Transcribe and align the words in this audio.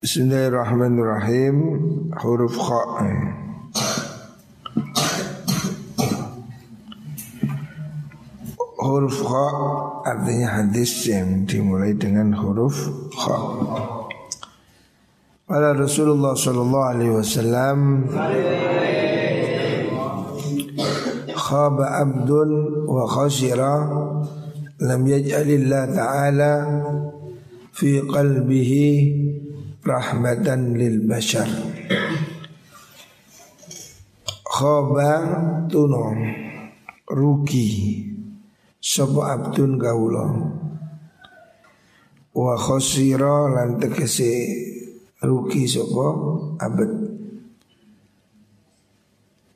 Bismillahirrahmanirrahim 0.00 1.56
Huruf 2.24 2.56
kha 2.56 3.04
Huruf 8.80 9.18
kha 9.20 9.46
artinya 10.08 10.48
hadis 10.56 11.04
yang 11.04 11.44
dimulai 11.44 11.92
dengan 11.92 12.32
huruf 12.32 12.80
kha 13.12 13.36
Pada 15.44 15.76
Rasulullah 15.76 16.32
sallallahu 16.32 16.90
alaihi 16.96 17.20
wasallam 17.20 18.08
Khaba 21.28 22.08
abdun 22.08 22.88
wa 22.88 23.04
khasira 23.04 23.84
Lam 24.80 25.00
yaj'alillah 25.04 25.92
ta'ala 25.92 26.52
Fi 27.76 28.00
qalbihi 28.00 28.88
rahmatan 29.80 30.76
lil 30.76 31.04
bashar. 31.08 31.48
Khoba 34.44 35.12
tuno 35.68 36.12
rugi. 37.08 38.06
Sapa 38.80 39.36
abdun 39.36 39.76
gaula 39.76 40.24
wa 42.32 42.54
khosira 42.56 43.52
lan 43.52 43.76
tegese 43.76 44.32
rugi 45.20 45.68
sapa 45.68 46.06
abad 46.56 46.90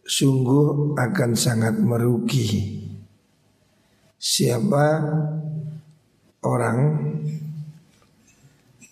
sungguh 0.05 0.93
akan 0.93 1.33
sangat 1.33 1.81
merugi. 1.81 2.81
Siapa 4.21 4.87
orang 6.45 6.79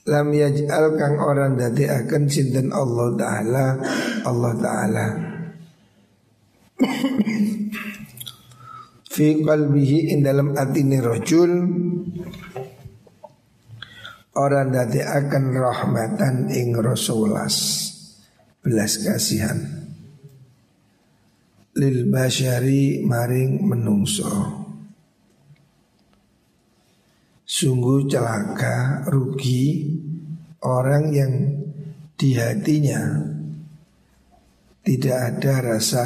lam 0.09 0.34
yaj'al 0.34 0.98
kang 0.98 1.16
orang 1.23 1.55
dadi 1.55 1.87
akan 1.87 2.23
sinten 2.27 2.74
Allah 2.74 3.09
taala? 3.15 3.66
Allah 4.27 4.52
taala. 4.59 5.06
Fi 9.12 9.27
qalbihi 9.45 10.17
in 10.17 10.25
dalam 10.25 10.56
atini 10.56 10.98
rajul 10.98 11.53
orang 14.34 14.69
dadi 14.73 15.05
akan 15.05 15.45
rahmatan 15.53 16.50
ing 16.50 16.75
rasulas 16.75 17.56
belas 18.64 18.98
kasihan. 19.05 19.58
Lil 21.73 22.11
basyari 22.11 23.00
maring 23.00 23.64
menungso 23.64 24.61
Sungguh 27.53 28.08
celaka, 28.08 29.05
rugi 29.12 29.84
orang 30.64 31.12
yang 31.12 31.33
di 32.17 32.33
hatinya 32.33 33.28
tidak 34.81 35.19
ada 35.36 35.61
rasa 35.61 36.05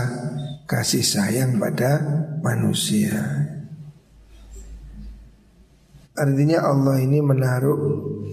kasih 0.66 1.06
sayang 1.06 1.62
pada 1.62 2.02
manusia. 2.42 3.46
Artinya 6.18 6.66
Allah 6.66 6.98
ini 6.98 7.22
menaruh 7.22 7.82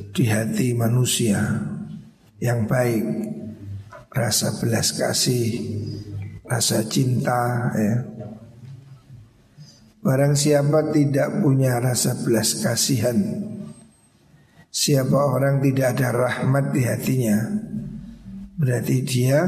di 0.09 0.25
hati 0.25 0.73
manusia 0.73 1.37
yang 2.41 2.65
baik 2.65 3.05
rasa 4.09 4.57
belas 4.57 4.89
kasih, 4.89 5.61
rasa 6.49 6.81
cinta 6.89 7.69
ya. 7.77 8.09
Barang 10.03 10.35
siapa 10.35 10.91
tidak 10.91 11.39
punya 11.39 11.79
rasa 11.79 12.19
belas 12.27 12.59
kasihan 12.59 13.15
Siapa 14.67 15.15
orang 15.15 15.63
tidak 15.63 15.95
ada 15.95 16.11
rahmat 16.11 16.75
di 16.75 16.81
hatinya 16.83 17.39
Berarti 18.59 18.95
dia 19.01 19.47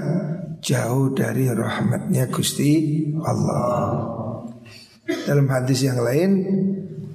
jauh 0.66 1.14
dari 1.14 1.45
rahmatnya 1.45 2.26
Gusti 2.33 3.06
Allah. 3.22 4.02
Dalam 5.06 5.45
hadis 5.45 5.86
yang 5.86 6.02
lain 6.02 6.32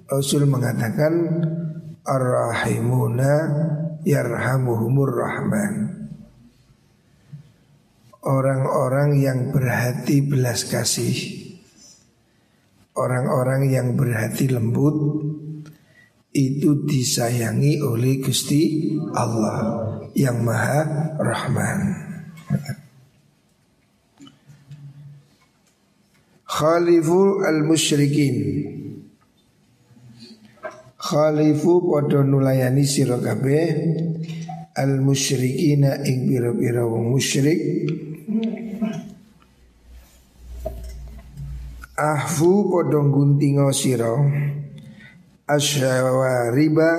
Rasul 0.07 0.47
mengatakan 0.47 1.13
Ar-Rahimuna 2.07 3.33
yarhamuhumur 4.07 5.11
rahman. 5.11 5.99
Orang-orang 8.23 9.19
yang 9.19 9.51
berhati 9.51 10.23
belas 10.23 10.69
kasih 10.69 11.40
Orang-orang 13.01 13.73
yang 13.73 13.97
berhati 13.97 14.53
lembut 14.53 15.25
itu 16.37 16.85
disayangi 16.85 17.81
oleh 17.81 18.21
Gusti 18.21 18.93
Allah 19.17 19.89
yang 20.13 20.45
Maha 20.45 21.17
Rahman. 21.17 21.81
Khalifu 26.45 27.41
al-musyrikin 27.41 28.37
Khalifu 31.01 31.81
podo 31.81 32.21
nulayani 32.21 32.85
sira 32.85 33.17
al-musyrikina 34.77 36.05
ing 36.05 36.29
wong 36.29 37.17
musyrik 37.17 37.59
ahfu 42.01 42.73
podong 42.73 43.13
guntingo 43.13 43.69
siro 43.77 44.25
riba 46.57 46.91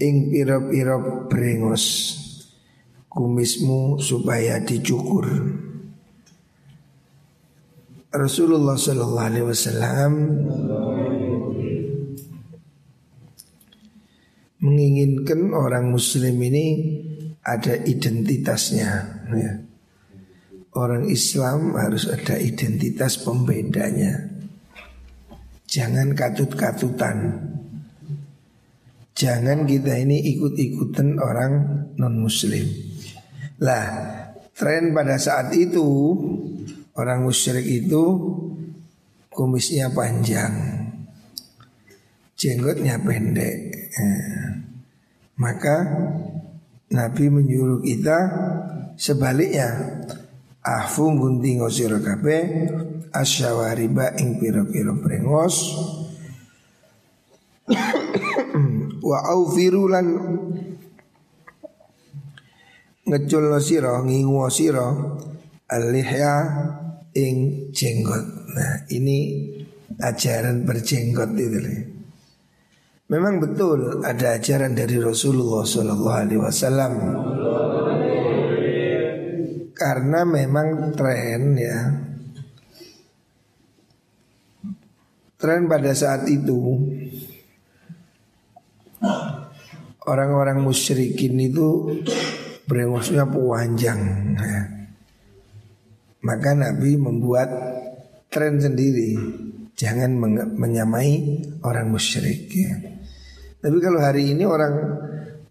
ing 0.00 0.32
piro-piro 0.32 1.28
brengos 1.28 1.84
kumismu 3.12 4.00
supaya 4.00 4.56
dicukur 4.64 5.28
Rasulullah 8.12 8.76
Sallallahu 8.76 9.28
Alaihi 9.28 9.48
Wasallam 9.48 10.12
menginginkan 14.62 15.50
orang 15.52 15.90
Muslim 15.90 16.38
ini 16.38 16.66
ada 17.42 17.74
identitasnya. 17.74 18.90
Ya. 19.32 19.71
Orang 20.72 21.04
Islam 21.12 21.76
harus 21.76 22.08
ada 22.08 22.40
identitas 22.40 23.20
pembedanya. 23.20 24.32
Jangan 25.68 26.16
katut-katutan. 26.16 27.16
Jangan 29.12 29.68
kita 29.68 30.00
ini 30.00 30.32
ikut-ikutan 30.32 31.20
orang 31.20 31.52
non-muslim. 32.00 32.64
Lah 33.60 33.84
tren 34.56 34.96
pada 34.96 35.20
saat 35.20 35.52
itu 35.52 36.16
Orang 36.92 37.24
musyrik 37.24 37.64
itu 37.64 38.04
Kumisnya 39.32 39.88
panjang 39.96 40.52
Jenggotnya 42.36 43.00
pendek. 43.00 43.56
Eh, 43.96 44.48
Maka 45.40 45.76
Nabi 46.92 47.24
menyuruh 47.32 47.80
kita 47.80 48.18
Sebaliknya 49.00 49.72
ahfu 50.62 51.10
gunting 51.18 51.62
sira 51.70 51.98
kabeh 51.98 52.70
asyawariba 53.10 54.14
ing 54.22 54.38
pira-pira 54.38 54.94
brengos 54.94 55.74
wa 59.08 59.18
aufiru 59.26 59.90
lan 59.90 60.06
ngecul 63.02 63.50
sira 63.58 63.98
ngingu 64.06 64.38
alihya 65.72 66.34
ing 67.12 67.68
jenggot. 67.72 68.24
Nah, 68.52 68.84
ini 68.92 69.48
ajaran 70.00 70.64
berjenggot 70.64 71.32
itu 71.36 71.60
Memang 73.12 73.44
betul 73.44 74.00
ada 74.00 74.40
ajaran 74.40 74.72
dari 74.72 74.96
Rasulullah 74.96 75.68
Sallallahu 75.68 76.16
Alaihi 76.16 76.40
Wasallam 76.40 76.92
karena 79.82 80.22
memang 80.22 80.94
tren 80.94 81.58
ya 81.58 81.78
Tren 85.34 85.66
pada 85.66 85.90
saat 85.90 86.22
itu 86.30 86.78
Orang-orang 90.06 90.62
musyrikin 90.62 91.34
itu 91.42 91.98
Brengosnya 92.62 93.26
panjang 93.26 93.98
ya. 94.38 94.62
Maka 96.22 96.54
Nabi 96.54 96.94
membuat 96.94 97.50
tren 98.30 98.62
sendiri 98.62 99.18
Jangan 99.74 100.14
menyamai 100.54 101.42
orang 101.66 101.90
musyrik 101.90 102.46
ya. 102.54 102.78
Tapi 103.58 103.76
kalau 103.82 103.98
hari 103.98 104.30
ini 104.30 104.46
orang 104.46 104.78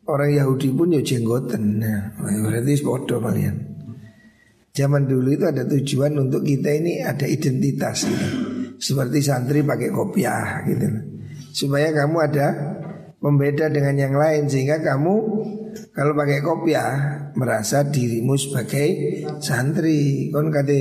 Orang 0.08 0.32
Yahudi 0.32 0.72
pun 0.72 0.96
ya 0.96 1.04
jenggotan 1.04 1.84
nah, 1.84 2.16
Berarti 2.16 2.80
bodoh 2.80 3.20
kalian 3.20 3.71
Zaman 4.72 5.04
dulu 5.04 5.36
itu 5.36 5.46
ada 5.48 5.68
tujuan 5.68 6.16
untuk 6.16 6.48
kita 6.48 6.72
ini 6.72 7.04
ada 7.04 7.28
identitas 7.28 8.08
gitu. 8.08 8.28
Seperti 8.82 9.20
santri 9.22 9.62
pakai 9.62 9.94
kopiah 9.94 10.66
gitu 10.66 10.90
Supaya 11.52 11.94
kamu 11.94 12.18
ada 12.18 12.48
pembeda 13.22 13.70
dengan 13.70 13.94
yang 13.94 14.16
lain 14.18 14.50
Sehingga 14.50 14.82
kamu 14.82 15.14
kalau 15.92 16.16
pakai 16.16 16.40
kopiah 16.40 16.92
merasa 17.36 17.84
dirimu 17.88 18.36
sebagai 18.36 18.88
santri. 19.40 20.32
Kon 20.32 20.52
kate 20.52 20.80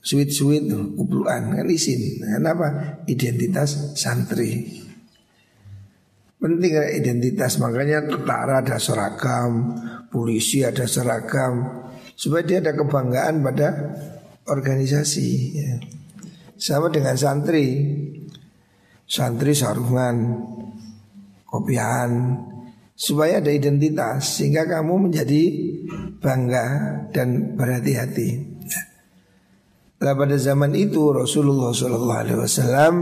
sweet-sweet 0.00 0.70
kupluan 0.94 1.54
kan 1.54 1.66
isin. 1.70 2.22
Kenapa? 2.22 2.98
Identitas 3.06 3.94
santri. 3.98 4.82
Penting 6.40 6.72
identitas 6.96 7.60
makanya 7.60 8.08
tentara 8.08 8.64
ada 8.64 8.80
seragam, 8.80 9.76
polisi 10.08 10.64
ada 10.64 10.88
seragam 10.88 11.84
supaya 12.20 12.44
dia 12.44 12.60
ada 12.60 12.76
kebanggaan 12.76 13.40
pada 13.40 13.68
organisasi. 14.44 15.28
Ya. 15.56 15.80
Sama 16.60 16.92
dengan 16.92 17.16
santri, 17.16 17.96
santri 19.08 19.56
sarungan, 19.56 20.44
kopian, 21.48 22.36
supaya 22.92 23.40
ada 23.40 23.48
identitas 23.48 24.36
sehingga 24.36 24.68
kamu 24.68 25.08
menjadi 25.08 25.42
bangga 26.20 26.66
dan 27.08 27.56
berhati-hati. 27.56 28.52
Lah 30.00 30.16
pada 30.16 30.36
zaman 30.36 30.76
itu 30.76 31.12
Rasulullah 31.12 31.72
SAW 31.72 32.92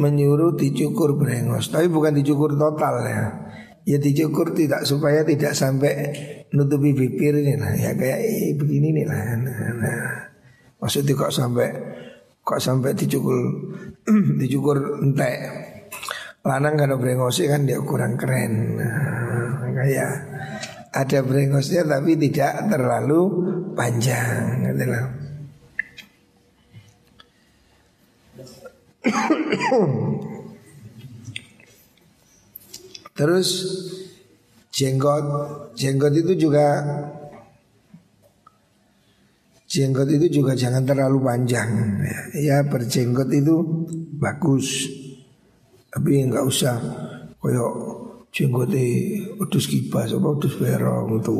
menyuruh 0.00 0.56
dicukur 0.56 1.16
brengos, 1.20 1.68
tapi 1.68 1.92
bukan 1.92 2.16
dicukur 2.16 2.56
total 2.56 3.04
ya. 3.04 3.24
Ya 3.82 3.98
dicukur 4.00 4.56
tidak 4.56 4.84
supaya 4.88 5.24
tidak 5.24 5.52
sampai 5.52 5.92
nutupi 6.52 6.92
bibir 6.92 7.40
ini 7.40 7.56
lah 7.56 7.72
ya 7.72 7.96
kayak 7.96 8.20
eh, 8.20 8.52
begini 8.56 9.00
nih 9.00 9.06
lah. 9.08 9.20
Nah, 9.40 9.72
nah. 9.80 10.04
Maksudnya 10.82 11.14
kok 11.14 11.32
sampai 11.32 11.68
kok 12.42 12.58
sampai 12.58 12.90
dicukur 12.98 13.38
dicukur 14.40 14.98
entek 14.98 15.38
Lanang 16.42 16.74
kalau 16.74 16.98
brengosnya 16.98 17.54
kan 17.54 17.62
dia 17.62 17.78
kurang 17.78 18.18
keren 18.18 18.74
nah, 18.74 19.62
Kayak 19.70 20.10
ada 20.92 21.24
brengosnya 21.24 21.86
tapi 21.86 22.18
tidak 22.18 22.66
terlalu 22.68 23.20
panjang 23.72 24.68
gitu 24.68 24.84
loh. 24.84 25.08
Terus 33.18 33.48
jenggot, 34.72 35.24
jenggot 35.76 36.12
itu 36.16 36.48
juga 36.48 36.66
jenggot 39.68 40.08
itu 40.08 40.42
juga 40.42 40.52
jangan 40.56 40.84
terlalu 40.84 41.20
panjang. 41.20 42.00
Ya 42.36 42.64
berjenggot 42.64 43.28
itu 43.32 43.86
bagus. 44.16 44.88
Tapi 45.92 46.24
nggak 46.24 46.44
usah 46.48 46.80
koyok 47.36 47.72
jenggote 48.32 48.84
udus 49.36 49.68
kibas 49.68 50.08
apa 50.16 50.24
udus 50.24 50.56
berong 50.56 51.20
itu 51.20 51.36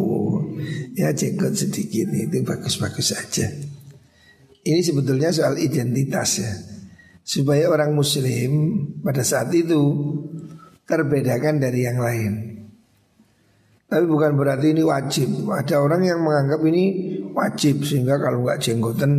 ya 0.93 1.09
jenggot 1.09 1.57
sedikit 1.57 2.13
itu 2.13 2.45
bagus-bagus 2.45 3.17
saja. 3.17 3.49
Ini 4.63 4.81
sebetulnya 4.85 5.33
soal 5.33 5.57
identitas 5.59 6.31
ya. 6.39 6.53
Supaya 7.23 7.71
orang 7.71 7.95
muslim 7.95 8.51
pada 9.01 9.23
saat 9.23 9.55
itu 9.55 9.81
terbedakan 10.85 11.63
dari 11.63 11.87
yang 11.87 12.03
lain. 12.03 12.52
Tapi 13.93 14.09
bukan 14.09 14.41
berarti 14.41 14.73
ini 14.73 14.81
wajib. 14.81 15.53
Ada 15.53 15.85
orang 15.85 16.01
yang 16.01 16.25
menganggap 16.25 16.65
ini 16.65 16.85
wajib 17.37 17.85
sehingga 17.85 18.17
kalau 18.17 18.41
nggak 18.41 18.57
jenggotan 18.65 19.13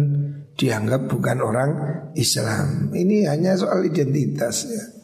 dianggap 0.57 1.05
bukan 1.05 1.37
orang 1.45 1.69
Islam. 2.17 2.89
Ini 2.89 3.29
hanya 3.29 3.53
soal 3.53 3.85
identitas 3.85 4.65
ya 4.65 5.03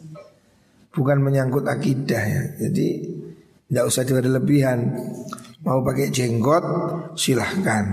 bukan 0.94 1.22
menyangkut 1.22 1.64
akidah 1.66 2.22
ya. 2.22 2.42
Jadi 2.66 2.86
tidak 3.70 3.84
usah 3.86 4.02
berlebihan. 4.06 4.78
Mau 5.60 5.84
pakai 5.84 6.08
jenggot 6.10 6.64
silahkan. 7.14 7.84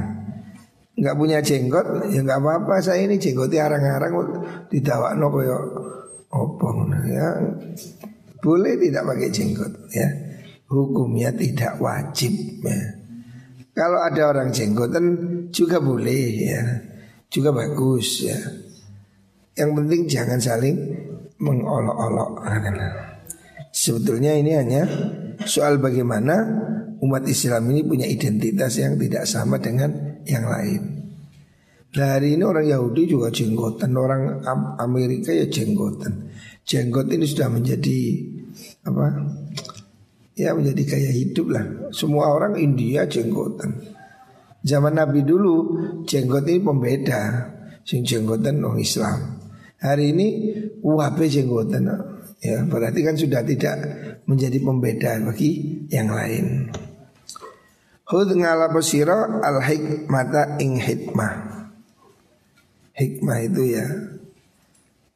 Nggak 0.97 1.15
punya 1.19 1.37
jenggot 1.43 2.09
ya 2.09 2.25
nggak 2.25 2.39
apa-apa. 2.41 2.81
Saya 2.81 3.05
ini 3.05 3.21
jenggotnya 3.21 3.69
arang-arang 3.69 4.13
tidak 4.73 4.97
no 5.19 5.29
koyo 5.29 5.57
opong 6.33 6.89
ya. 7.05 7.37
Boleh 8.41 8.73
tidak 8.81 9.03
pakai 9.05 9.29
jenggot 9.29 9.71
ya. 9.93 10.26
Hukumnya 10.67 11.31
tidak 11.31 11.79
wajib 11.79 12.33
ya. 12.63 12.79
Kalau 13.71 14.03
ada 14.03 14.21
orang 14.35 14.51
jenggotan 14.51 15.05
juga 15.53 15.79
boleh 15.79 16.25
ya. 16.43 16.63
Juga 17.31 17.55
bagus 17.55 18.27
ya. 18.27 18.39
Yang 19.55 19.71
penting 19.79 20.01
jangan 20.11 20.39
saling 20.41 20.77
mengolok-olok. 21.39 22.43
Sebetulnya 23.71 24.33
ini 24.33 24.57
hanya 24.57 24.83
soal 25.45 25.77
bagaimana 25.77 26.41
umat 26.99 27.23
Islam 27.29 27.69
ini 27.69 27.85
punya 27.85 28.09
identitas 28.09 28.81
yang 28.81 28.97
tidak 28.97 29.29
sama 29.29 29.61
dengan 29.61 30.17
yang 30.25 30.49
lain. 30.49 30.81
Nah, 31.97 32.19
hari 32.19 32.37
ini 32.37 32.43
orang 32.45 32.67
Yahudi 32.67 33.09
juga 33.09 33.31
jenggotan, 33.33 33.93
orang 33.97 34.43
Amerika 34.77 35.33
ya 35.33 35.49
jenggotan. 35.49 36.29
Jenggot 36.67 37.09
ini 37.09 37.25
sudah 37.25 37.47
menjadi 37.49 37.99
apa? 38.85 39.05
Ya 40.37 40.53
menjadi 40.53 40.83
gaya 40.85 41.11
hidup 41.11 41.49
lah. 41.49 41.65
Semua 41.89 42.29
orang 42.29 42.61
India 42.61 43.09
jenggotan. 43.09 43.73
Zaman 44.61 44.93
Nabi 44.93 45.25
dulu 45.25 45.81
jenggot 46.05 46.45
ini 46.45 46.61
pembeda. 46.61 47.21
Sing 47.81 48.05
jenggotan 48.05 48.61
orang 48.61 48.77
Islam. 48.77 49.41
Hari 49.81 50.13
ini 50.13 50.27
UHP 50.85 51.25
jenggotan 51.29 51.89
ya 52.37 52.61
berarti 52.69 53.01
kan 53.01 53.17
sudah 53.17 53.41
tidak 53.41 53.77
menjadi 54.29 54.57
pembeda 54.61 55.17
bagi 55.25 55.81
yang 55.89 56.13
lain. 56.13 56.69
Hud 58.07 58.29
ngalapa 58.39 58.79
al 59.43 59.57
hikmata 59.65 60.61
ing 60.63 60.79
hikmah. 60.79 61.33
Hikmah 62.95 63.37
itu 63.43 63.61
ya 63.77 63.85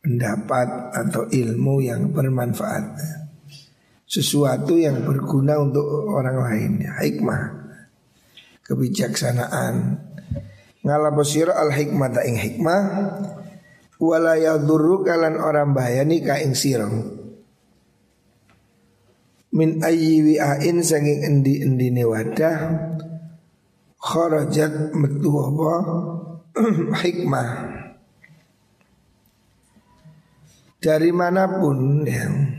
pendapat 0.01 0.67
atau 0.91 1.23
ilmu 1.29 1.79
yang 1.81 2.11
bermanfaat. 2.11 2.83
Sesuatu 4.11 4.75
yang 4.75 5.07
berguna 5.07 5.55
untuk 5.63 5.87
orang 6.11 6.35
lain 6.43 6.71
ya. 6.83 6.99
Hikmah. 6.99 7.43
Kebijaksanaan. 8.67 10.03
Ngalapa 10.83 11.23
siro 11.23 11.55
al 11.55 11.71
hikmata 11.71 12.27
ing 12.27 12.35
hikmah 12.35 12.81
wala 14.01 14.33
yadurru 14.33 15.05
kalan 15.05 15.37
orang 15.37 15.77
bayani 15.77 16.25
ka 16.25 16.41
ing 16.41 16.57
sira 16.57 16.89
min 19.53 19.77
ayyi 19.85 20.25
wi'ain 20.25 20.81
saking 20.81 21.21
endi-endine 21.21 22.01
wadah 22.09 22.57
kharajat 24.01 24.97
metu 24.97 25.29
apa 25.29 25.73
hikmah 27.05 27.49
dari 30.81 31.13
mana 31.13 31.45
pun 31.61 32.01
yang 32.01 32.57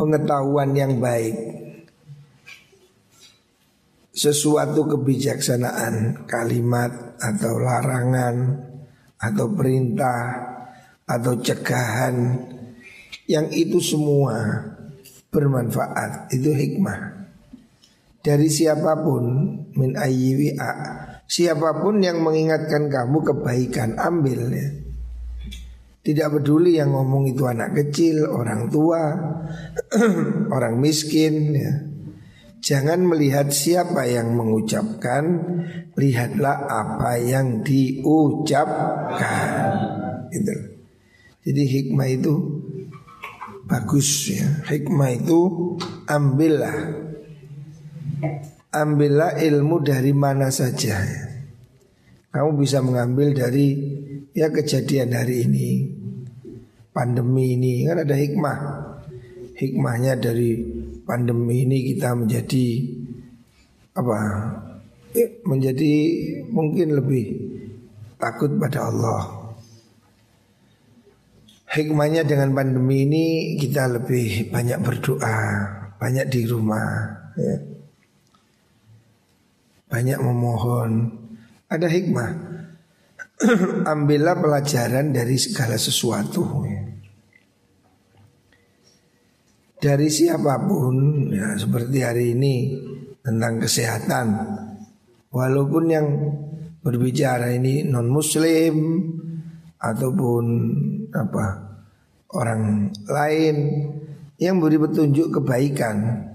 pengetahuan 0.00 0.72
yang 0.72 0.96
baik 0.96 1.36
sesuatu 4.16 4.88
kebijaksanaan 4.88 6.24
kalimat 6.24 7.20
atau 7.20 7.60
larangan 7.60 8.64
atau 9.20 9.46
perintah 9.52 10.20
atau 11.04 11.36
cegahan 11.36 12.16
yang 13.28 13.52
itu 13.52 13.76
semua 13.76 14.64
bermanfaat 15.28 16.32
itu 16.32 16.48
hikmah 16.48 17.28
dari 18.24 18.48
siapa 18.48 19.04
pun 19.04 19.24
min 19.76 19.92
siapa 21.30 21.70
pun 21.78 22.00
yang 22.00 22.24
mengingatkan 22.24 22.88
kamu 22.88 23.18
kebaikan 23.20 24.00
ambil 24.00 24.48
ya. 24.48 24.89
Tidak 26.10 26.26
peduli 26.26 26.74
yang 26.82 26.90
ngomong 26.90 27.30
itu 27.30 27.46
anak 27.46 27.70
kecil, 27.78 28.26
orang 28.26 28.66
tua, 28.66 29.14
orang 30.56 30.74
miskin 30.82 31.54
ya. 31.54 31.86
Jangan 32.58 33.06
melihat 33.06 33.54
siapa 33.54 34.10
yang 34.10 34.34
mengucapkan, 34.34 35.22
lihatlah 35.94 36.66
apa 36.66 37.14
yang 37.22 37.62
diucapkan. 37.62 39.22
Itu. 40.34 40.50
Jadi 41.46 41.62
hikmah 41.62 42.10
itu 42.10 42.34
bagus 43.70 44.34
ya. 44.34 44.66
Hikmah 44.66 45.14
itu 45.14 45.40
ambillah 46.10 47.06
ambillah 48.74 49.38
ilmu 49.38 49.80
dari 49.80 50.10
mana 50.10 50.50
saja. 50.50 50.98
Kamu 52.30 52.50
bisa 52.58 52.78
mengambil 52.82 53.34
dari 53.34 53.74
ya 54.30 54.52
kejadian 54.54 55.14
hari 55.14 55.48
ini, 55.48 55.68
pandemi 56.90 57.54
ini 57.54 57.86
kan 57.86 58.02
ada 58.02 58.14
hikmah. 58.14 58.58
Hikmahnya 59.60 60.16
dari 60.16 60.56
pandemi 61.04 61.68
ini 61.68 61.92
kita 61.94 62.16
menjadi 62.16 62.66
apa? 63.92 64.18
Eh, 65.12 65.42
menjadi 65.44 65.92
mungkin 66.48 66.96
lebih 66.96 67.24
takut 68.16 68.54
pada 68.56 68.88
Allah. 68.88 69.22
Hikmahnya 71.70 72.26
dengan 72.26 72.50
pandemi 72.50 73.06
ini 73.06 73.24
kita 73.54 73.86
lebih 74.00 74.50
banyak 74.50 74.78
berdoa, 74.82 75.38
banyak 75.98 76.26
di 76.26 76.40
rumah. 76.46 76.90
ya. 77.38 77.56
Banyak 79.90 80.22
memohon 80.22 81.18
Ada 81.66 81.90
hikmah 81.90 82.49
Ambillah 83.92 84.36
pelajaran 84.36 85.16
dari 85.16 85.40
segala 85.40 85.80
sesuatu. 85.80 86.60
Dari 89.80 90.12
siapa 90.12 90.60
pun 90.60 91.24
ya 91.32 91.56
Seperti 91.56 92.04
hari 92.04 92.36
ini 92.36 92.54
Tentang 93.24 93.64
kesehatan. 93.64 94.26
Walaupun 95.32 95.84
yang 95.88 96.06
berbicara 96.80 97.52
ini 97.52 97.84
non 97.84 98.08
muslim 98.08 98.76
ataupun 99.80 100.44
apa 101.12 101.46
orang 102.32 102.88
lain 103.08 103.56
yang 104.40 104.58
beri 104.58 104.80
petunjuk 104.80 105.40
kebaikan. 105.40 106.28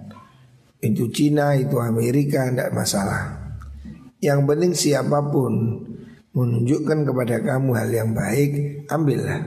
Itu 0.80 1.10
Cina 1.10 1.58
itu 1.58 1.82
Amerika 1.82 2.46
tidak 2.46 2.72
masalah. 2.78 3.36
Yang 4.22 4.40
penting 4.46 4.74
siapa 4.78 5.20
pun 5.28 5.54
menunjukkan 6.36 7.08
kepada 7.08 7.36
kamu 7.40 7.70
hal 7.72 7.90
yang 7.90 8.12
baik 8.12 8.84
ambillah. 8.92 9.40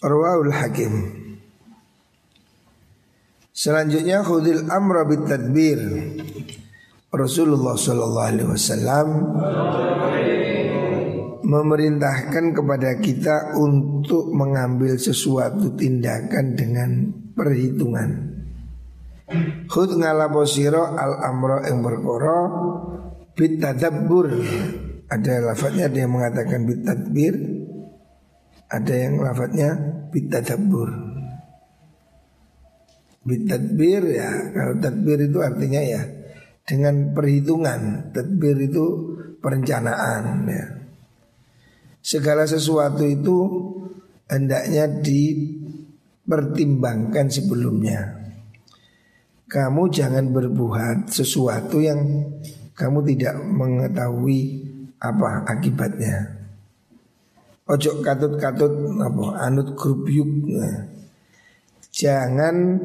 Rawahul 0.00 0.52
Hakim. 0.52 0.92
Selanjutnya 3.54 4.24
khudil 4.26 4.66
amra 4.66 5.06
bit 5.06 5.24
tadbir 5.24 5.80
Rasulullah 7.14 7.78
Shallallahu 7.78 8.28
Alaihi 8.28 8.50
Wasallam 8.50 9.08
memerintahkan 11.44 12.56
kepada 12.56 12.98
kita 12.98 13.54
untuk 13.54 14.32
mengambil 14.34 14.98
sesuatu 14.98 15.76
tindakan 15.78 16.56
dengan 16.56 16.90
perhitungan. 17.36 18.32
Khud 19.70 19.96
ngalaposiro 19.96 20.84
al 20.98 21.20
amro 21.22 21.62
yang 21.62 21.80
bitadabbur. 23.36 24.32
Ada 25.04 25.52
lafadznya 25.52 25.92
ada 25.92 25.98
yang 26.00 26.16
mengatakan 26.16 26.64
bitadbir, 26.64 27.36
ada 28.72 28.94
yang 28.94 29.20
lafadznya 29.20 29.76
bitadabbur. 30.10 30.90
Bitadbir 33.24 34.04
ya 34.04 34.52
kalau 34.52 34.76
tadbir 34.80 35.20
itu 35.24 35.40
artinya 35.40 35.80
ya 35.80 36.04
dengan 36.64 37.14
perhitungan. 37.16 38.12
Tadbir 38.12 38.60
itu 38.64 39.16
perencanaan 39.40 40.48
ya. 40.48 40.68
Segala 42.04 42.44
sesuatu 42.44 43.00
itu 43.04 43.48
hendaknya 44.28 44.88
dipertimbangkan 45.00 47.32
sebelumnya. 47.32 48.20
Kamu 49.48 49.88
jangan 49.88 50.28
berbuat 50.32 51.08
sesuatu 51.08 51.80
yang 51.80 52.28
kamu 52.74 53.06
tidak 53.14 53.38
mengetahui 53.38 54.66
apa 54.98 55.46
akibatnya. 55.46 56.42
Ojo 57.64 58.04
katut-katut 58.04 58.98
apa 59.00 59.24
anut 59.40 59.72
grup 59.78 60.04
yuk. 60.10 60.50
Jangan 61.94 62.82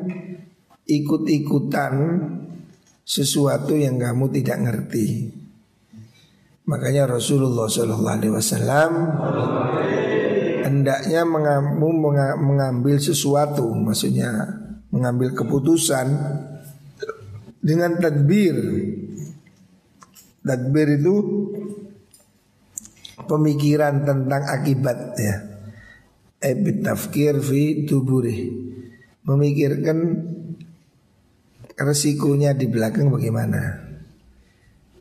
ikut-ikutan 0.86 1.94
sesuatu 3.04 3.74
yang 3.74 3.98
kamu 3.98 4.30
tidak 4.30 4.58
ngerti. 4.62 5.34
Makanya 6.70 7.10
Rasulullah 7.10 7.66
Shallallahu 7.66 8.14
Alaihi 8.14 8.34
Wasallam 8.38 8.92
hendaknya 10.62 11.26
mengambil 12.38 13.02
sesuatu, 13.02 13.74
maksudnya 13.74 14.30
mengambil 14.94 15.34
keputusan 15.34 16.08
dengan 17.60 17.98
tadbir. 17.98 18.56
Tadbir 20.50 20.98
itu 20.98 21.16
pemikiran 23.30 24.02
tentang 24.02 24.50
akibat 24.50 25.14
ya. 25.22 25.36
Ebit 26.42 26.82
tafkir 26.82 27.38
fi 27.38 27.86
tuburi 27.86 28.50
Memikirkan 29.28 30.00
resikonya 31.78 32.58
di 32.58 32.66
belakang 32.66 33.14
bagaimana. 33.14 33.86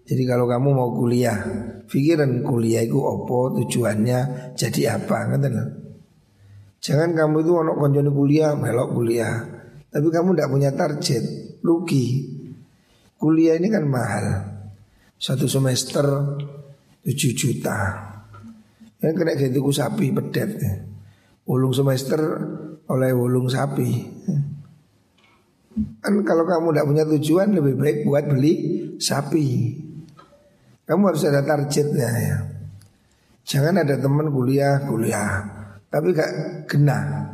Jadi 0.04 0.22
kalau 0.28 0.44
kamu 0.44 0.68
mau 0.68 0.92
kuliah, 0.92 1.40
pikiran 1.88 2.44
kuliah 2.44 2.84
itu 2.84 3.00
opo 3.00 3.56
tujuannya 3.56 4.52
jadi 4.52 5.00
apa 5.00 5.32
kan 5.32 5.48
Jangan 6.78 7.10
kamu 7.16 7.40
itu 7.40 7.52
anak 7.56 7.76
konjoni 7.80 8.10
kuliah, 8.12 8.52
melok 8.52 8.92
kuliah. 8.92 9.36
Tapi 9.88 10.08
kamu 10.12 10.36
tidak 10.36 10.50
punya 10.52 10.70
target, 10.76 11.24
rugi. 11.64 12.36
Kuliah 13.16 13.56
ini 13.56 13.68
kan 13.72 13.84
mahal. 13.88 14.57
Satu 15.18 15.50
semester 15.50 16.06
7 17.02 17.34
juta. 17.34 17.78
Yang 19.02 19.14
kena 19.18 19.32
gitu 19.34 19.70
sapi 19.74 20.14
pedet. 20.14 20.58
Ulung 21.50 21.74
semester 21.74 22.20
oleh 22.86 23.10
ulung 23.10 23.50
sapi. 23.50 23.90
Kan 26.02 26.14
kalau 26.22 26.42
kamu 26.46 26.74
tidak 26.74 26.86
punya 26.86 27.04
tujuan 27.06 27.48
lebih 27.54 27.74
baik 27.78 27.98
buat 28.06 28.24
beli 28.26 28.54
sapi. 28.98 29.46
Kamu 30.86 31.02
harus 31.10 31.26
ada 31.26 31.42
targetnya 31.42 32.10
ya. 32.10 32.38
Jangan 33.48 33.82
ada 33.82 33.98
teman 33.98 34.30
kuliah 34.30 34.82
kuliah 34.86 35.58
tapi 35.88 36.12
gak 36.12 36.32
kena. 36.68 37.28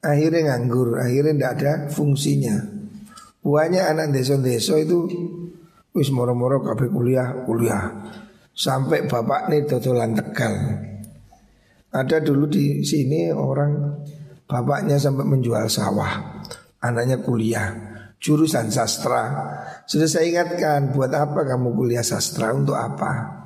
Akhirnya 0.00 0.56
nganggur, 0.56 0.96
akhirnya 0.96 1.32
tidak 1.36 1.52
ada 1.60 1.72
fungsinya. 1.92 2.56
Banyak 3.44 3.84
anak 3.84 4.16
desa-desa 4.16 4.80
itu 4.80 5.04
wis 5.94 6.08
moro-moro 6.14 6.62
kabeh 6.62 6.88
kuliah 6.90 7.42
kuliah 7.46 7.90
sampai 8.54 9.06
bapak 9.06 9.50
nih 9.50 9.66
totolan 9.66 10.14
tegal. 10.14 10.54
Ada 11.90 12.22
dulu 12.22 12.46
di 12.46 12.86
sini 12.86 13.34
orang 13.34 13.98
bapaknya 14.46 14.94
sampai 14.94 15.26
menjual 15.26 15.66
sawah 15.66 16.42
anaknya 16.78 17.18
kuliah 17.18 17.90
jurusan 18.20 18.68
sastra. 18.68 19.22
Sudah 19.88 20.06
saya 20.06 20.28
ingatkan 20.28 20.92
buat 20.92 21.10
apa 21.10 21.42
kamu 21.48 21.74
kuliah 21.74 22.04
sastra 22.04 22.52
untuk 22.52 22.76
apa? 22.76 23.40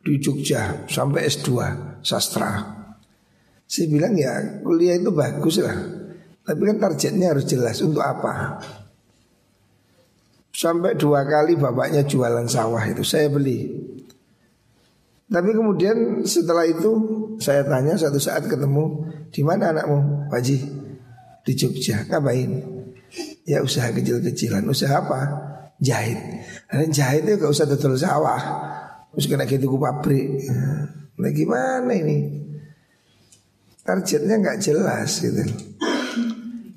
Di 0.00 0.16
Jogja 0.22 0.86
sampai 0.88 1.26
S2 1.28 1.50
sastra. 2.00 2.60
Saya 3.64 3.86
bilang 3.90 4.14
ya 4.14 4.62
kuliah 4.62 4.96
itu 4.96 5.10
bagus 5.10 5.58
lah. 5.60 5.76
Tapi 6.44 6.60
kan 6.60 6.76
targetnya 6.76 7.32
harus 7.32 7.48
jelas 7.48 7.80
untuk 7.80 8.04
apa. 8.04 8.60
Sampai 10.54 10.94
dua 10.94 11.26
kali 11.26 11.58
bapaknya 11.58 12.06
jualan 12.06 12.46
sawah 12.46 12.86
itu 12.86 13.02
saya 13.02 13.26
beli. 13.26 13.74
Tapi 15.26 15.50
kemudian 15.50 16.22
setelah 16.22 16.62
itu 16.62 16.92
saya 17.42 17.66
tanya 17.66 17.98
satu 17.98 18.22
saat 18.22 18.46
ketemu 18.46 19.02
di 19.34 19.42
mana 19.42 19.74
anakmu, 19.74 20.30
Pak 20.30 20.40
Ji? 20.46 20.84
di 21.44 21.52
Jogja 21.52 22.08
ngapain? 22.08 22.50
Ya 23.44 23.60
usaha 23.60 23.92
kecil-kecilan. 23.92 24.64
Usaha 24.64 25.04
apa? 25.04 25.20
Jahit. 25.78 26.16
Dan 26.72 26.88
jahit 26.90 27.28
itu 27.28 27.36
gak 27.36 27.52
usah 27.52 27.68
tutul 27.68 27.94
sawah. 28.00 28.40
Terus 29.14 29.28
kena 29.28 29.44
gitu 29.44 29.68
ke 29.68 29.78
pabrik. 29.78 30.26
Nah 31.20 31.30
gimana 31.30 31.92
ini? 31.92 32.42
Targetnya 33.84 34.40
nggak 34.40 34.58
jelas 34.64 35.20
gitu. 35.20 35.44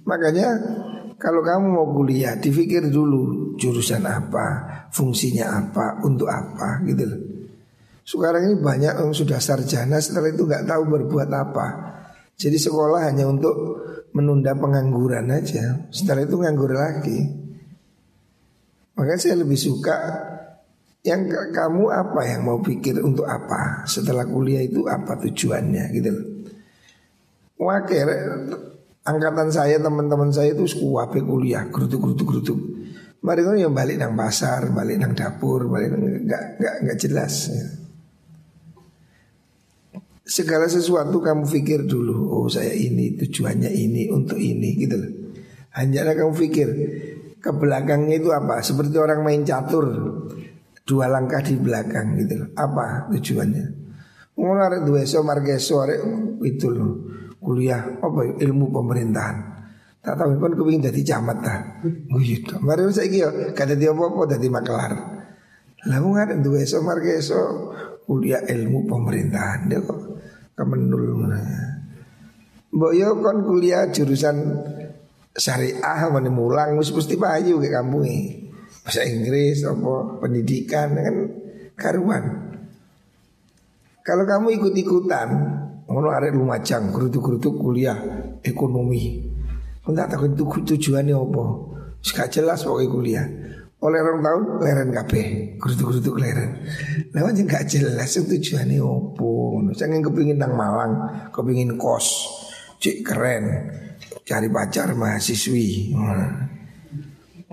Makanya 0.04 0.60
kalau 1.16 1.40
kamu 1.40 1.66
mau 1.72 1.88
kuliah, 1.96 2.36
dipikir 2.36 2.84
dulu 2.92 3.47
jurusan 3.58 4.06
apa, 4.06 4.46
fungsinya 4.94 5.52
apa, 5.52 6.00
untuk 6.06 6.30
apa 6.30 6.86
gitu 6.86 7.04
loh. 7.04 7.22
Sekarang 8.08 8.48
ini 8.48 8.56
banyak 8.56 9.04
yang 9.04 9.12
sudah 9.12 9.42
sarjana 9.44 10.00
setelah 10.00 10.32
itu 10.32 10.48
nggak 10.48 10.64
tahu 10.64 10.88
berbuat 10.88 11.28
apa. 11.28 11.68
Jadi 12.40 12.56
sekolah 12.56 13.12
hanya 13.12 13.28
untuk 13.28 13.52
menunda 14.16 14.56
pengangguran 14.56 15.28
aja. 15.28 15.90
Setelah 15.92 16.24
itu 16.24 16.40
nganggur 16.40 16.72
lagi. 16.72 17.20
Makanya 18.96 19.20
saya 19.20 19.36
lebih 19.44 19.60
suka 19.60 19.98
yang 21.04 21.28
kamu 21.52 21.84
apa 21.92 22.22
yang 22.26 22.48
mau 22.48 22.60
pikir 22.64 23.00
untuk 23.00 23.24
apa 23.24 23.84
setelah 23.88 24.24
kuliah 24.28 24.64
itu 24.64 24.88
apa 24.88 25.20
tujuannya 25.22 25.86
gitu 25.92 26.10
loh. 26.12 26.26
Wakil 27.58 28.08
angkatan 29.08 29.50
saya 29.50 29.80
teman-teman 29.80 30.30
saya 30.30 30.52
itu 30.56 30.64
kuape 30.80 31.24
kuliah 31.24 31.68
gerutuk 31.72 32.04
gerutuk 32.08 32.28
gerutuk. 32.28 32.60
Mari 33.18 33.42
kan 33.42 33.58
yang 33.58 33.74
balik 33.74 33.98
nang 33.98 34.14
pasar, 34.14 34.70
balik 34.72 35.02
nang 35.02 35.18
dapur, 35.18 35.66
balik 35.68 35.94
nggak 35.94 36.44
nggak 36.62 36.76
nggak 36.86 36.98
jelas. 37.02 37.34
Ya. 37.50 37.68
Segala 40.28 40.68
sesuatu 40.68 41.24
kamu 41.24 41.48
pikir 41.48 41.88
dulu 41.88 42.28
Oh 42.28 42.52
saya 42.52 42.76
ini 42.76 43.16
tujuannya 43.16 43.72
ini 43.72 44.12
untuk 44.12 44.36
ini 44.36 44.76
gitu 44.76 45.00
loh 45.00 45.12
Hanyalah 45.72 46.20
kamu 46.20 46.36
pikir 46.36 46.68
Ke 47.40 47.56
belakangnya 47.56 48.20
itu 48.20 48.36
apa 48.36 48.60
Seperti 48.60 49.00
orang 49.00 49.24
main 49.24 49.48
catur 49.48 49.88
Dua 50.84 51.08
langkah 51.08 51.40
di 51.40 51.56
belakang 51.56 52.20
gitu 52.20 52.44
loh 52.44 52.50
Apa 52.60 53.08
tujuannya 53.08 53.66
Ngono 54.36 54.60
arek 54.68 54.82
duwe 54.84 55.08
so 55.08 55.24
arek 55.24 56.04
itu 56.44 56.68
loh 56.76 56.92
kuliah 57.48 57.80
apa 58.04 58.36
ilmu 58.44 58.66
pemerintahan. 58.76 59.38
Tak 60.08 60.16
tahu 60.16 60.40
pun 60.40 60.56
kepingin 60.56 60.88
jadi 60.88 61.02
camat 61.04 61.44
ta. 61.44 61.84
Guyut. 61.84 62.64
Mari 62.64 62.88
saya 62.96 63.12
yo 63.12 63.52
kada 63.52 63.76
dia 63.76 63.92
apa-apa 63.92 64.40
dadi 64.40 64.48
makelar. 64.48 64.96
Lah 65.84 66.00
wong 66.00 66.16
arep 66.16 66.40
duwe 66.40 66.64
iso 66.64 66.80
marke 66.80 67.20
iso 67.20 67.76
kuliah 68.08 68.40
ilmu 68.48 68.88
pemerintahan 68.88 69.68
dia 69.68 69.84
kok 69.84 70.00
kemenul. 70.56 71.28
Mbok 72.72 72.94
yo 72.96 73.20
kon 73.20 73.44
kuliah 73.52 73.92
jurusan 73.92 74.48
syariah 75.36 76.08
mana 76.08 76.32
mulang 76.32 76.80
mesti 76.80 76.96
mesti 76.96 77.20
payu 77.20 77.60
ke 77.60 77.68
kampungnya. 77.68 78.48
Bahasa 78.88 79.04
Inggris 79.04 79.68
apa 79.68 80.24
pendidikan 80.24 80.96
kan 80.96 81.16
karuan. 81.76 82.24
Kalau 84.08 84.24
kamu 84.24 84.56
ikut-ikutan, 84.56 85.36
ngono 85.84 86.16
arek 86.16 86.32
lumajang, 86.32 86.96
kerutuk-kerutuk 86.96 87.60
kuliah 87.60 88.00
ekonomi. 88.40 89.27
Enggak 89.88 90.12
tahu 90.12 90.28
itu 90.28 90.44
tujuannya 90.76 91.16
apa. 91.16 91.46
Gak 92.04 92.30
jelas 92.36 92.64
pokoknya 92.68 92.88
kuliah. 92.92 93.28
Oleh 93.78 94.02
orang 94.02 94.20
tahun 94.26 94.44
leren 94.58 94.90
kabeh, 94.90 95.26
kerutuk-kerutuk 95.62 96.18
leren. 96.18 96.66
Lah 97.14 97.30
aja 97.30 97.42
gak 97.46 97.66
jelas 97.70 98.20
tujuannya 98.20 98.82
apa. 98.84 99.32
Saya 99.78 100.02
kepingin 100.02 100.38
nang 100.42 100.58
Malang, 100.58 100.94
kepingin 101.32 101.78
kos, 101.78 102.28
cik 102.82 103.06
keren, 103.06 103.70
cari 104.28 104.50
pacar 104.52 104.92
mahasiswi. 104.98 105.94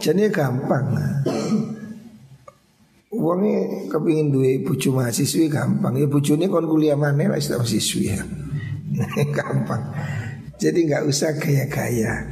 Jadi 0.01 0.27
gampang. 0.33 0.87
Uangnya 3.15 3.87
kepingin 3.95 4.35
duit 4.35 4.67
bucu 4.67 4.91
mahasiswi 4.91 5.47
gampang. 5.47 5.95
Ya 5.95 6.11
bucunya 6.11 6.51
kon 6.51 6.67
kuliah 6.67 6.99
mana 6.99 7.31
lah 7.31 7.39
mahasiswi 7.39 8.11
ya. 8.11 8.19
gampang. 9.37 9.83
Jadi 10.59 10.79
nggak 10.91 11.05
usah 11.07 11.35
gaya-gaya. 11.37 12.25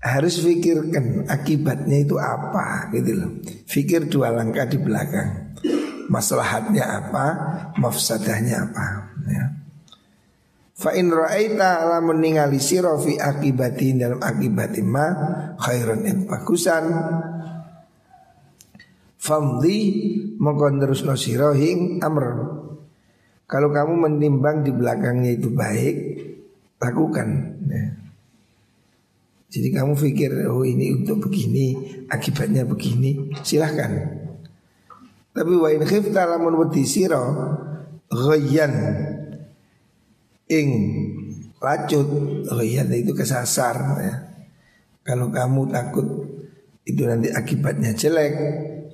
Harus 0.00 0.38
pikirkan 0.38 1.26
akibatnya 1.26 1.98
itu 2.04 2.14
apa 2.16 2.92
gitu 2.94 3.12
loh. 3.16 3.30
Fikir 3.66 4.06
dua 4.06 4.30
langkah 4.30 4.68
di 4.68 4.78
belakang. 4.78 5.58
Maslahatnya 6.06 6.84
apa, 6.86 7.26
mafsadahnya 7.74 8.70
apa. 8.70 8.86
Ya. 9.26 9.44
Fa 10.76 10.92
in 10.92 11.08
ra'aita 11.08 11.88
ala 11.88 11.98
meningali 12.04 12.60
sira 12.60 12.94
fi 13.00 13.16
akibatin 13.16 13.96
dalam 13.96 14.20
akibat 14.20 14.76
ma 14.84 15.06
khairan 15.56 16.04
yang 16.04 16.28
bagusan 16.28 16.84
famdi 19.16 19.78
mongko 20.36 20.76
terusno 20.76 21.16
sira 21.16 21.56
amr 22.04 22.26
kalau 23.48 23.70
kamu 23.70 23.94
menimbang 24.06 24.62
di 24.62 24.70
belakangnya 24.76 25.32
itu 25.34 25.48
baik 25.50 25.96
lakukan 26.76 27.28
ya. 27.66 27.84
jadi 29.48 29.68
kamu 29.80 29.92
pikir 29.96 30.30
oh 30.48 30.64
ini 30.64 30.92
untuk 30.92 31.28
begini 31.28 31.76
akibatnya 32.12 32.68
begini 32.68 33.32
silahkan 33.40 34.22
tapi 35.36 35.52
wa 35.52 35.68
in 35.68 35.84
khifta 35.84 36.24
lamun 36.24 36.56
wedi 36.56 36.88
sira 36.88 37.20
ghayyan 38.08 38.72
ing 40.48 40.68
lacut 41.60 42.08
iya 42.62 42.86
itu 42.86 43.12
kesasar 43.12 43.76
ya. 44.00 44.14
Kalau 45.06 45.30
kamu 45.30 45.70
takut 45.70 46.06
itu 46.82 47.02
nanti 47.06 47.30
akibatnya 47.30 47.94
jelek 47.94 48.34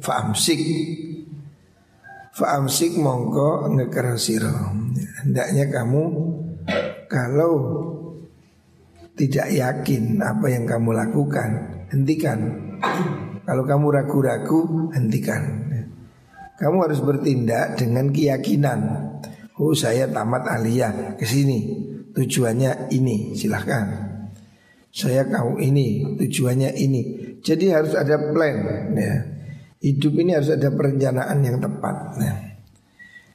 Faamsik 0.05 0.61
Faamsik 2.37 2.97
mongko 3.01 3.73
ngekerasiro 3.73 4.77
Hendaknya 5.25 5.73
kamu 5.73 6.03
Kalau 7.13 7.55
Tidak 9.13 9.53
yakin 9.53 10.25
apa 10.25 10.49
yang 10.49 10.65
kamu 10.65 10.97
lakukan 10.97 11.51
Hentikan 11.93 12.41
Kalau 13.45 13.69
kamu 13.69 13.87
ragu-ragu 13.93 14.89
Hentikan 14.97 15.69
Kamu 16.57 16.89
harus 16.89 17.05
bertindak 17.05 17.77
dengan 17.77 18.09
keyakinan 18.09 18.81
Oh 19.61 19.77
saya 19.77 20.09
tamat 20.09 20.49
aliyah 20.49 21.21
ke 21.21 21.29
sini 21.29 21.93
tujuannya 22.13 22.93
ini 22.93 23.33
silahkan. 23.37 24.13
Saya 24.93 25.25
kau 25.25 25.57
ini 25.57 26.17
tujuannya 26.21 26.77
ini. 26.77 27.03
Jadi 27.41 27.73
harus 27.73 27.97
ada 27.97 28.33
plan 28.33 28.93
ya. 28.93 29.17
Hidup 29.83 30.15
ini 30.21 30.37
harus 30.37 30.53
ada 30.53 30.69
perencanaan 30.69 31.39
yang 31.43 31.59
tepat. 31.59 31.97
Ya. 32.21 32.35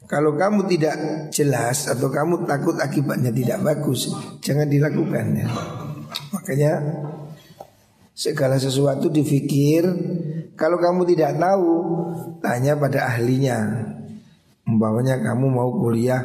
Kalau 0.08 0.40
kamu 0.40 0.72
tidak 0.72 0.96
jelas 1.36 1.92
atau 1.92 2.08
kamu 2.08 2.48
takut 2.48 2.80
akibatnya 2.80 3.30
tidak 3.30 3.60
bagus, 3.60 4.08
jangan 4.40 4.68
dilakukan 4.72 5.36
ya. 5.36 5.48
Makanya 6.32 6.74
segala 8.16 8.56
sesuatu 8.56 9.12
dipikir 9.12 9.84
kalau 10.56 10.80
kamu 10.80 11.04
tidak 11.12 11.36
tahu 11.36 11.72
tanya 12.40 12.80
pada 12.80 13.04
ahlinya 13.12 13.88
Umpamanya 14.68 15.16
kamu 15.24 15.48
mau 15.48 15.72
kuliah 15.80 16.20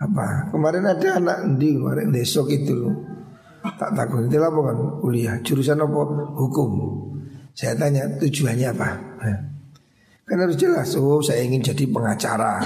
apa? 0.00 0.48
Kemarin 0.48 0.88
ada 0.88 1.20
anak 1.20 1.38
di 1.60 1.76
kemarin 1.76 2.08
besok 2.08 2.48
itu 2.48 2.72
loh. 2.72 2.96
Tak 3.60 3.92
takut 3.92 4.24
apa 4.24 4.60
kan 4.72 4.76
kuliah 5.04 5.36
jurusan 5.44 5.84
apa 5.84 6.00
hukum. 6.32 6.70
Saya 7.52 7.76
tanya 7.76 8.08
tujuannya 8.16 8.68
apa? 8.72 8.88
Ya. 9.20 9.36
Kan 10.24 10.40
harus 10.40 10.56
jelas. 10.56 10.96
Oh 10.96 11.20
saya 11.20 11.44
ingin 11.44 11.60
jadi 11.60 11.84
pengacara. 11.88 12.64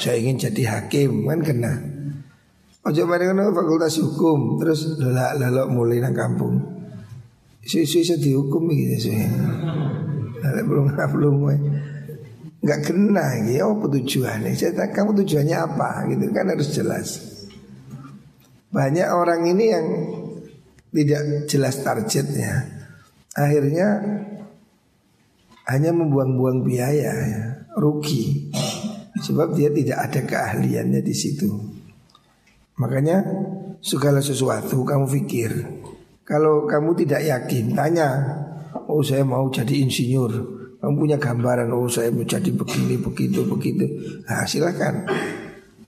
Saya 0.00 0.16
ingin 0.16 0.48
jadi 0.48 0.62
hakim 0.80 1.28
kan 1.28 1.40
kena. 1.44 1.74
Ojo 2.84 3.04
mari 3.08 3.24
kan 3.28 3.40
fakultas 3.52 3.96
hukum 4.00 4.60
terus 4.60 4.96
lelak 5.00 5.40
lelak 5.40 5.68
mulai 5.72 6.00
nang 6.00 6.12
kampung. 6.16 6.60
Isu-isu 7.64 8.20
dihukum 8.20 8.68
gitu 8.72 9.08
sih. 9.08 9.16
Belum 10.68 10.92
belum 10.92 11.34
nggak 12.64 12.80
kena 12.80 13.44
gitu 13.44 13.60
apa 13.76 13.86
tujuannya 13.92 14.56
saya 14.56 14.72
tanya 14.72 14.96
kamu 14.96 15.10
tujuannya 15.20 15.56
apa 15.68 15.90
gitu 16.08 16.24
kan 16.32 16.48
harus 16.48 16.68
jelas 16.72 17.08
banyak 18.72 19.04
orang 19.04 19.44
ini 19.44 19.64
yang 19.68 19.86
tidak 20.88 21.44
jelas 21.44 21.84
targetnya 21.84 22.64
akhirnya 23.36 23.88
hanya 25.64 25.90
membuang-buang 25.96 26.64
biaya 26.64 27.12
ya, 27.12 27.42
rugi 27.80 28.52
sebab 29.20 29.56
dia 29.56 29.72
tidak 29.72 29.98
ada 30.10 30.20
keahliannya 30.26 31.00
di 31.00 31.14
situ 31.14 31.48
makanya 32.76 33.22
segala 33.80 34.18
sesuatu 34.18 34.82
kamu 34.82 35.06
pikir 35.22 35.50
kalau 36.24 36.64
kamu 36.64 36.96
tidak 37.04 37.22
yakin 37.22 37.76
tanya 37.76 38.08
oh 38.88 39.00
saya 39.00 39.22
mau 39.22 39.46
jadi 39.48 39.84
insinyur 39.84 40.54
kamu 40.84 41.00
punya 41.00 41.16
gambaran 41.16 41.72
oh 41.72 41.88
saya 41.88 42.12
mau 42.12 42.28
jadi 42.28 42.52
begini 42.52 43.00
begitu 43.00 43.40
begitu. 43.48 43.88
Nah 44.28 44.44
silakan. 44.44 45.08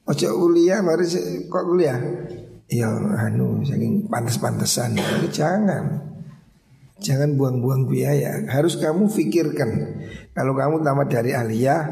Ojo 0.09 0.29
kuliah 0.33 0.81
mari 0.81 1.05
kok 1.53 1.65
kuliah. 1.69 2.01
Ya 2.65 2.89
anu 2.97 3.61
saking 3.61 4.09
pantas-pantesan. 4.09 4.97
Jangan. 5.29 6.06
Jangan 6.97 7.37
buang-buang 7.37 7.85
biaya. 7.85 8.49
Harus 8.49 8.81
kamu 8.81 9.13
pikirkan. 9.13 9.71
Kalau 10.33 10.57
kamu 10.57 10.81
tamat 10.81 11.09
dari 11.13 11.37
aliyah, 11.37 11.83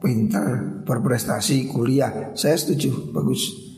pintar, 0.00 0.84
berprestasi, 0.84 1.68
kuliah, 1.72 2.32
saya 2.36 2.56
setuju, 2.56 3.12
bagus. 3.12 3.70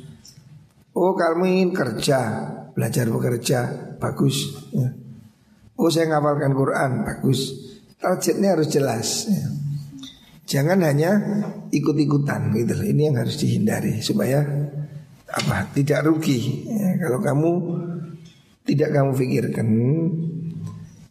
Oh 0.92 1.14
kamu 1.14 1.44
ingin 1.46 1.70
kerja, 1.70 2.18
belajar 2.74 3.06
bekerja, 3.08 3.58
bagus. 3.98 4.54
Ya. 4.74 4.90
Oh 5.78 5.90
saya 5.90 6.10
ngapalkan 6.10 6.52
Quran, 6.54 6.90
bagus. 7.06 7.54
Targetnya 8.02 8.58
harus 8.58 8.68
jelas 8.70 9.30
ya. 9.30 9.46
Jangan 10.42 10.82
hanya 10.82 11.10
ikut-ikutan 11.70 12.50
gitu 12.52 12.74
Ini 12.82 13.08
yang 13.08 13.16
harus 13.22 13.38
dihindari 13.38 14.02
supaya 14.02 14.42
apa 15.30 15.70
tidak 15.72 16.04
rugi. 16.04 16.66
Ya, 16.66 16.98
kalau 17.06 17.22
kamu 17.22 17.50
tidak 18.68 18.90
kamu 18.92 19.10
pikirkan 19.16 19.68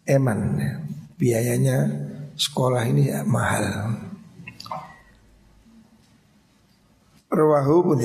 eman. 0.08 0.40
Ya, 0.58 0.74
biayanya 1.18 1.78
sekolah 2.38 2.86
ini 2.88 3.12
ya, 3.14 3.22
mahal. 3.26 3.96
Rawahu 7.32 7.76
pun 7.88 8.00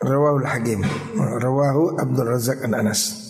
Rawahu 0.00 0.38
Hakim. 0.46 0.80
Rawahu 1.18 1.98
Abdul 1.98 2.30
Razak 2.30 2.64
an 2.64 2.78
Anas. 2.78 3.28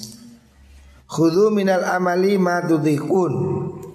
Khudu 1.11 1.50
minal 1.50 1.83
amali 1.83 2.38
ma 2.38 2.62
tudikun 2.62 3.35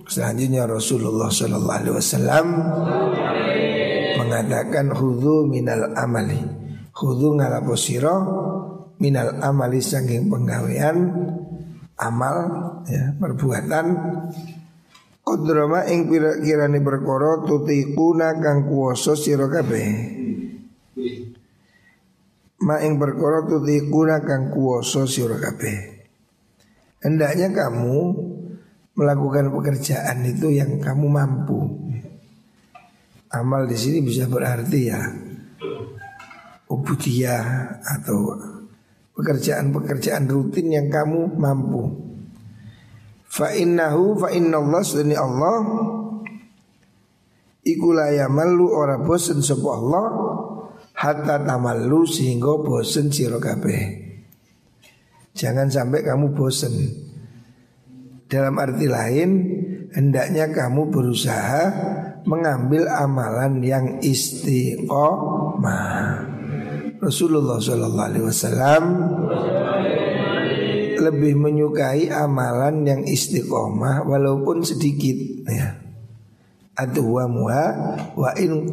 Selanjutnya 0.05 0.69
Rasulullah 0.69 1.33
Sallallahu 1.33 1.77
Alaihi 1.81 1.95
Wasallam 1.97 2.45
mengatakan 4.21 4.93
khudu 4.93 5.49
minal 5.49 5.97
amali. 5.97 6.37
Khudu 6.93 7.41
ngalapo 7.41 7.73
siro 7.73 8.17
minal 9.01 9.41
amali 9.41 9.81
saking 9.81 10.29
penggawean 10.29 10.97
amal 11.95 12.37
ya 12.87 13.15
perbuatan 13.15 13.85
Kodrama 15.25 15.89
ing 15.89 16.05
kirani 16.45 16.85
perkara 16.85 17.41
tutikuna 17.49 18.37
kang 18.37 18.69
kuwasa 18.69 19.17
sira 19.17 19.49
kabeh. 19.49 19.89
Ma 22.61 22.77
ing 22.85 23.01
perkara 23.01 23.41
tutikuna 23.49 24.21
kang 24.21 24.53
kuwasa 24.53 25.09
sira 25.09 25.41
kabeh. 25.41 26.05
Hendaknya 27.01 27.49
kamu 27.49 27.97
melakukan 28.93 29.49
pekerjaan 29.49 30.29
itu 30.29 30.53
yang 30.53 30.77
kamu 30.77 31.09
mampu. 31.09 31.73
Amal 33.33 33.65
di 33.65 33.81
sini 33.81 34.05
bisa 34.05 34.29
berarti 34.29 34.79
ya 34.85 35.01
ubudiyah 36.69 37.81
atau 37.81 38.37
pekerjaan-pekerjaan 39.15 40.27
rutin 40.27 40.69
yang 40.75 40.91
kamu 40.91 41.39
mampu. 41.39 42.03
Fa 43.25 43.51
innahu 43.55 44.15
fa 44.19 44.31
Allah 44.31 44.83
sunni 44.83 45.15
Allah 45.15 45.59
iku 47.65 47.91
la 47.91 48.13
yamallu 48.13 48.69
ora 48.71 49.01
bosen 49.01 49.41
sapa 49.43 49.69
Allah 49.75 50.05
hatta 50.95 51.43
tamallu 51.43 52.07
sehingga 52.07 52.59
bosen 52.63 53.11
sira 53.11 53.39
kabeh. 53.39 54.03
Jangan 55.35 55.67
sampai 55.67 55.99
kamu 55.99 56.31
bosen. 56.31 56.71
Dalam 58.31 58.55
arti 58.57 58.87
lain, 58.87 59.29
hendaknya 59.91 60.47
kamu 60.49 60.89
berusaha 60.89 61.63
mengambil 62.23 62.87
amalan 62.89 63.59
yang 63.61 63.99
istiqomah. 63.99 65.55
Rasulullah 67.05 67.61
Shallallahu 67.61 68.07
Alaihi 68.09 68.25
Wasallam 68.25 68.83
lebih 70.97 71.37
menyukai 71.37 72.09
amalan 72.09 72.81
yang 72.81 73.01
istiqomah 73.05 74.09
walaupun 74.09 74.65
sedikit 74.65 75.45
ya. 75.45 75.85
Aduwa 76.75 77.29
muha 77.29 77.67
wa 78.17 78.33
in 78.41 78.67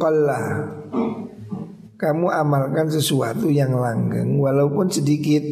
Kamu 1.93 2.27
amalkan 2.33 2.89
sesuatu 2.89 3.53
yang 3.53 3.77
langgeng 3.77 4.41
walaupun 4.41 4.89
sedikit. 4.89 5.45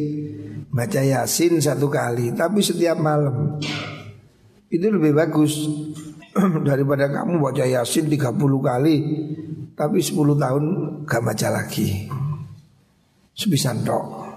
Baca 0.72 1.04
yasin 1.04 1.60
satu 1.62 1.86
kali 1.86 2.34
tapi 2.34 2.64
setiap 2.64 2.98
malam. 2.98 3.62
Itu 4.66 4.90
lebih 4.90 5.14
bagus. 5.14 5.54
Daripada 6.66 7.12
kamu 7.12 7.44
baca 7.44 7.60
yasin 7.60 8.08
30 8.08 8.40
kali 8.40 8.96
Tapi 9.76 10.00
10 10.00 10.16
tahun 10.16 10.64
gak 11.04 11.22
baca 11.28 11.48
lagi 11.52 12.08
Sebisan 13.32 13.80
tok 13.84 14.32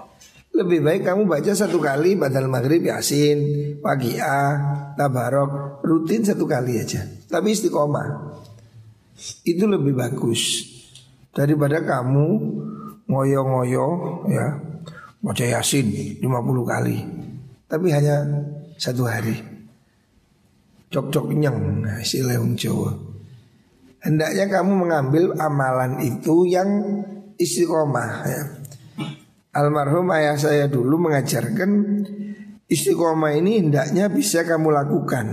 lebih 0.56 0.80
baik 0.80 1.04
kamu 1.04 1.28
baca 1.28 1.52
satu 1.52 1.76
kali 1.76 2.16
badal 2.16 2.48
maghrib 2.48 2.80
yasin, 2.80 3.76
pagi 3.84 4.16
a, 4.16 4.56
tabarok, 4.96 5.84
rutin 5.84 6.24
satu 6.24 6.48
kali 6.48 6.80
aja. 6.80 7.04
Tapi 7.28 7.52
istiqomah. 7.52 8.40
Itu 9.44 9.68
lebih 9.68 9.92
bagus 9.92 10.64
daripada 11.36 11.84
kamu 11.84 12.26
ngoyo-ngoyo 13.04 13.88
ya 14.32 14.56
baca 15.20 15.44
yasin 15.44 16.20
50 16.24 16.24
kali. 16.64 16.98
Tapi 17.68 17.86
hanya 17.92 18.24
satu 18.80 19.04
hari. 19.04 19.36
Cok-cok 20.88 21.36
nyeng 21.36 21.84
nah, 21.84 22.00
istilah 22.00 22.40
Jawa. 22.56 22.96
Hendaknya 24.00 24.48
kamu 24.48 24.72
mengambil 24.72 25.36
amalan 25.36 26.00
itu 26.00 26.48
yang 26.48 26.68
istiqomah 27.36 28.12
ya. 28.24 28.42
Almarhum 29.56 30.12
ayah 30.12 30.36
saya 30.36 30.68
dulu 30.68 31.08
mengajarkan 31.08 31.70
istiqomah 32.68 33.32
ini 33.32 33.64
hendaknya 33.64 34.12
bisa 34.12 34.44
kamu 34.44 34.68
lakukan 34.68 35.26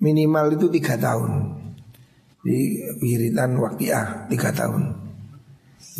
minimal 0.00 0.56
itu 0.56 0.72
tiga 0.72 0.96
tahun. 0.96 1.60
Di 2.40 2.80
wiritan 3.04 3.60
wakiah 3.60 4.24
tiga 4.32 4.48
tahun. 4.48 4.96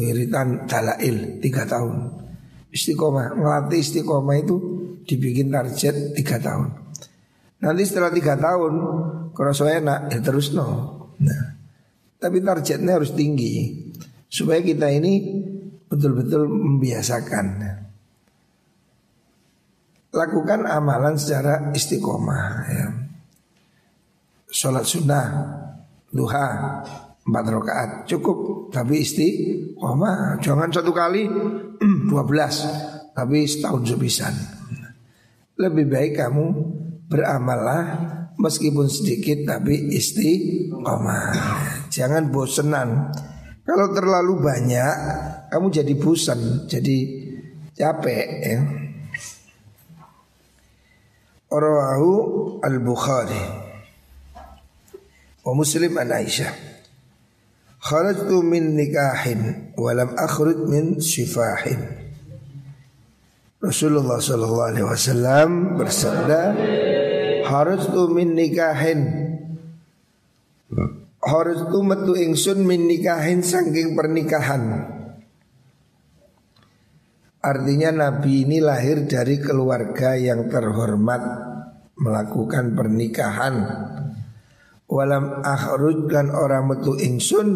Wiritan 0.00 0.64
dalail 0.64 1.42
tiga 1.44 1.68
tahun. 1.68 2.16
Istiqomah 2.72 3.36
ngelatih 3.36 3.80
istiqomah 3.84 4.36
itu 4.40 4.56
dibikin 5.04 5.52
target 5.52 6.16
tiga 6.16 6.40
tahun. 6.40 6.72
Nanti 7.60 7.82
setelah 7.84 8.08
tiga 8.08 8.40
tahun 8.40 8.72
kalau 9.34 9.52
saya 9.52 9.82
enak 9.82 10.14
ya 10.14 10.18
terus 10.22 10.54
no 10.54 10.96
nah 11.18 11.58
tapi 12.18 12.40
targetnya 12.40 12.98
harus 12.98 13.12
tinggi. 13.12 13.86
Supaya 14.28 14.60
kita 14.60 14.92
ini 14.92 15.44
betul-betul 15.88 16.46
membiasakan. 16.48 17.46
Lakukan 20.09 20.64
amalan 20.64 21.20
secara 21.20 21.72
istiqomah 21.72 22.44
ya. 22.68 22.87
Sholat 24.48 24.88
sunnah 24.88 25.27
duha 26.09 26.46
empat 27.29 27.44
rakaat 27.53 27.90
cukup 28.09 28.72
tapi 28.72 29.05
istiqomah 29.05 30.40
jangan 30.40 30.72
satu 30.72 30.96
kali 30.96 31.29
dua 32.09 32.24
belas 32.24 32.64
tapi 33.12 33.44
setahun 33.44 33.85
sebisan 33.85 34.33
lebih 35.61 35.92
baik 35.92 36.16
kamu 36.16 36.46
beramallah 37.12 37.85
meskipun 38.40 38.88
sedikit 38.88 39.44
tapi 39.44 39.92
istiqomah 39.92 41.37
jangan 41.92 42.33
bosenan 42.33 43.12
kalau 43.68 43.92
terlalu 43.92 44.40
banyak 44.40 44.96
kamu 45.48 45.66
jadi 45.72 45.92
bosan, 45.96 46.68
jadi 46.68 46.96
capek 47.74 48.28
ya. 48.44 48.58
Rawahu 51.48 52.12
al-Bukhari 52.61 53.44
wa 55.44 55.52
Muslim 55.56 55.96
an 55.96 56.12
Aisyah. 56.12 56.52
Kharajtu 57.80 58.44
min 58.44 58.76
nikahin 58.76 59.72
wa 59.72 59.96
lam 59.96 60.12
akhruj 60.12 60.68
min 60.68 61.00
shifahin. 61.00 61.80
Rasulullah 63.64 64.20
sallallahu 64.20 64.68
alaihi 64.70 64.87
wasallam 64.87 65.80
bersabda, 65.80 66.40
"Kharajtu 67.48 68.12
min 68.12 68.37
nikahin." 68.37 69.28
Harus 71.18 71.61
tu 71.68 71.84
metu 71.84 72.16
ingsun 72.16 72.64
min 72.64 72.88
nikahin 72.88 73.44
saking 73.44 73.92
pernikahan. 73.98 74.96
Artinya 77.38 77.94
Nabi 77.94 78.42
ini 78.42 78.59
lahir 78.59 79.07
dari 79.07 79.38
keluarga 79.38 80.18
yang 80.18 80.51
terhormat 80.51 81.22
melakukan 81.94 82.74
pernikahan. 82.74 83.62
Walam 84.90 85.46
akhruj 85.46 86.11
kan 86.11 86.35
orang 86.35 86.66
metu 86.66 86.98
ingsun 86.98 87.46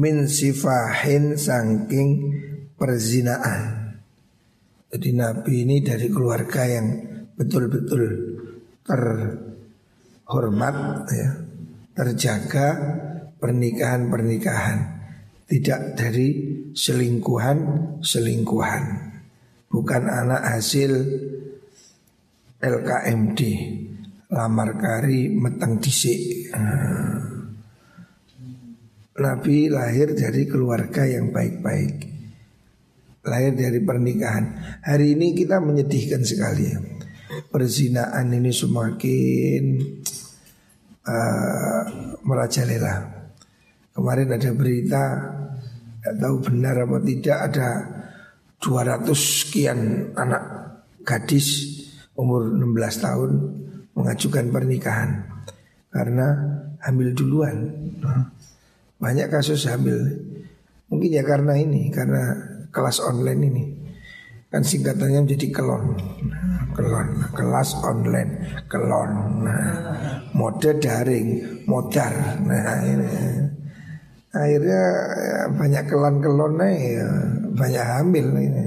min 0.00 0.24
sifahin 0.24 1.36
saking 1.36 2.32
perzinaan. 2.80 3.92
Jadi 4.88 5.12
Nabi 5.12 5.68
ini 5.68 5.84
dari 5.84 6.08
keluarga 6.08 6.64
yang 6.64 6.88
betul-betul 7.36 8.40
terhormat 8.88 10.76
ya 11.12 11.44
terjaga 11.92 12.68
pernikahan-pernikahan 13.36 14.78
tidak 15.44 15.92
dari 15.98 16.28
selingkuhan-selingkuhan 16.72 19.09
bukan 19.70 20.02
anak 20.10 20.42
hasil 20.58 20.92
LKMD 22.58 23.40
lamar 24.30 24.76
kari 24.76 25.30
meteng 25.30 25.78
disik 25.78 26.50
Nabi 29.20 29.68
lahir 29.68 30.16
dari 30.16 30.48
keluarga 30.48 31.04
yang 31.04 31.28
baik-baik. 31.28 32.08
Lahir 33.20 33.52
dari 33.52 33.84
pernikahan. 33.84 34.44
Hari 34.80 35.12
ini 35.12 35.36
kita 35.36 35.60
menyedihkan 35.60 36.24
sekali 36.24 36.72
ya. 36.72 36.80
Perzinaan 37.52 38.32
ini 38.32 38.48
semakin 38.48 39.62
uh, 41.04 41.82
merajalela. 42.24 42.96
Kemarin 43.92 44.28
ada 44.32 44.50
berita 44.56 45.04
tidak 46.00 46.16
tahu 46.16 46.36
benar 46.40 46.80
apa 46.80 46.96
tidak 47.04 47.38
ada 47.52 47.70
200 48.60 49.08
sekian 49.16 50.12
anak 50.14 50.42
gadis 51.02 51.80
umur 52.12 52.52
16 52.52 53.04
tahun 53.04 53.30
mengajukan 53.96 54.46
pernikahan 54.52 55.10
karena 55.88 56.26
hamil 56.84 57.16
duluan. 57.16 57.72
Banyak 59.00 59.32
kasus 59.32 59.64
hamil. 59.64 59.96
Mungkin 60.92 61.08
ya 61.08 61.24
karena 61.24 61.56
ini, 61.56 61.88
karena 61.88 62.36
kelas 62.68 63.00
online 63.00 63.42
ini. 63.48 63.64
Kan 64.50 64.66
singkatannya 64.66 65.30
menjadi 65.30 65.46
kelon 65.54 65.94
Kelon 66.74 67.22
Kelas 67.30 67.70
online 67.86 68.66
Kelon 68.66 69.46
nah, 69.46 69.70
Mode 70.34 70.74
daring 70.82 71.62
Modar 71.70 72.42
Nah 72.42 72.82
ini 72.82 73.06
Akhirnya 74.34 74.82
ya, 75.18 75.38
banyak 75.54 75.84
kelon-kelon 75.90 76.54
ya, 76.66 77.10
Banyak 77.60 77.84
hamil 77.84 78.26
ini 78.40 78.62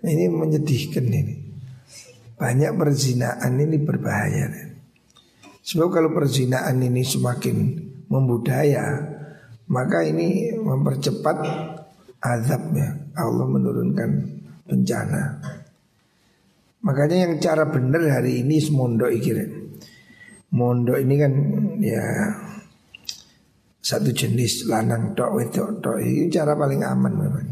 Ini 0.00 0.24
menyedihkan 0.32 1.04
ini 1.04 1.34
Banyak 2.40 2.72
perzinaan 2.80 3.60
ini 3.60 3.76
berbahaya 3.76 4.48
Sebab 5.60 5.92
kalau 5.92 6.10
perzinaan 6.16 6.80
ini 6.80 7.04
semakin 7.04 7.56
membudaya 8.08 8.96
Maka 9.68 10.02
ini 10.08 10.56
mempercepat 10.56 11.36
azabnya 12.20 13.00
Allah 13.16 13.46
menurunkan 13.48 14.40
bencana. 14.68 15.40
Makanya 16.80 17.28
yang 17.28 17.34
cara 17.42 17.68
benar 17.68 18.00
hari 18.08 18.40
ini 18.44 18.56
mondok 18.72 19.10
iki. 19.12 19.32
Mondok 20.54 20.98
ini 21.00 21.14
kan 21.20 21.32
ya 21.82 22.04
satu 23.80 24.12
jenis 24.12 24.68
lanang 24.68 25.16
tok 25.16 25.32
wedok 25.40 25.80
tok 25.80 25.98
ini 26.04 26.28
cara 26.28 26.52
paling 26.52 26.84
aman 26.84 27.12
memang. 27.16 27.48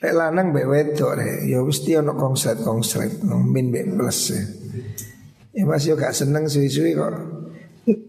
Lek 0.00 0.12
lanang 0.16 0.52
mbek 0.52 0.66
wedok 0.68 1.12
rek 1.16 1.44
ya 1.44 1.60
mesti 1.60 2.00
ono 2.00 2.12
konslet 2.16 2.60
konslet 2.64 3.20
min 3.24 3.68
mbek 3.68 3.96
plus 3.96 4.32
ya. 4.32 4.42
Ya 5.56 5.64
masih 5.64 5.96
gak 5.96 6.12
seneng 6.12 6.44
suwi-suwi 6.44 6.92
kok 6.92 7.12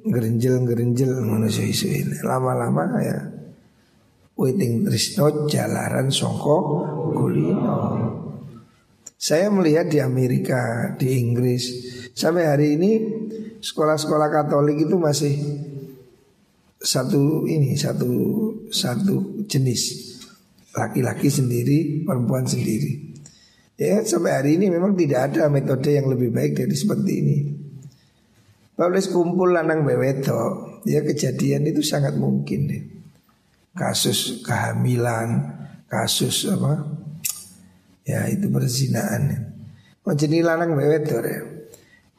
gerenjel-gerenjel 0.07 1.11
ngono 1.23 1.47
suwi-suwi. 1.47 2.23
Lama-lama 2.27 2.83
ya 2.99 3.19
waiting 4.35 4.83
trisno 4.83 5.47
jalaran 5.47 6.11
songko 6.11 6.57
kulino. 7.15 7.75
Saya 9.17 9.49
melihat 9.49 9.89
di 9.89 9.97
Amerika, 9.97 10.93
di 10.93 11.17
Inggris 11.17 11.63
sampai 12.13 12.45
hari 12.45 12.77
ini 12.77 12.91
sekolah-sekolah 13.57 14.29
Katolik 14.29 14.85
itu 14.85 14.95
masih 14.95 15.33
satu 16.77 17.49
ini 17.49 17.73
satu 17.73 18.13
satu 18.69 19.45
jenis 19.49 20.07
laki-laki 20.77 21.27
sendiri, 21.33 22.05
perempuan 22.05 22.45
sendiri. 22.45 23.17
Ya 23.77 24.01
sampai 24.01 24.31
hari 24.33 24.51
ini 24.61 24.69
memang 24.73 24.93
tidak 24.97 25.33
ada 25.33 25.49
metode 25.49 25.89
yang 25.93 26.09
lebih 26.09 26.33
baik 26.33 26.57
dari 26.57 26.73
seperti 26.77 27.11
ini. 27.17 27.37
Kalau 28.77 28.93
kumpul 28.93 29.57
lanang 29.57 29.81
beweto, 29.81 30.77
ya 30.85 31.01
kejadian 31.01 31.65
itu 31.65 31.81
sangat 31.81 32.13
mungkin 32.13 32.69
deh. 32.69 32.83
Kasus 33.73 34.45
kehamilan, 34.45 35.57
kasus 35.89 36.45
apa? 36.45 36.85
Ya 38.05 38.29
itu 38.29 38.49
perzinaan. 38.53 39.53
Oh 40.05 40.13
jadi 40.13 40.45
lanang 40.45 40.77
beweto 40.77 41.17
deh. 41.21 41.41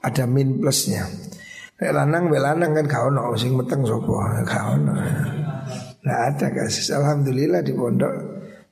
Ada 0.02 0.26
min 0.26 0.58
plusnya. 0.58 1.06
Nek 1.78 1.94
lanang 1.94 2.26
be 2.26 2.42
lanang 2.42 2.74
kan 2.74 2.86
kau 2.90 3.06
ono 3.06 3.38
sing 3.38 3.54
meteng 3.54 3.86
sopo 3.86 4.18
kau 4.42 4.66
ono. 4.74 4.98
Nah 6.02 6.18
ada 6.26 6.50
kasus. 6.50 6.90
Alhamdulillah 6.90 7.62
di 7.62 7.70
pondok 7.70 8.14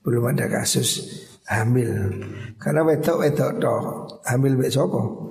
belum 0.02 0.34
ada 0.34 0.50
kasus 0.50 1.06
hamil. 1.46 1.86
Karena 2.58 2.82
wedok 2.82 3.22
wedok 3.22 3.50
toh 3.62 3.80
hamil 4.26 4.58
be 4.58 4.66
sopo 4.66 5.30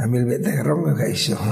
hamil 0.00 0.24
be 0.24 0.40
terong 0.40 0.96
gak 0.96 1.12
iso. 1.12 1.36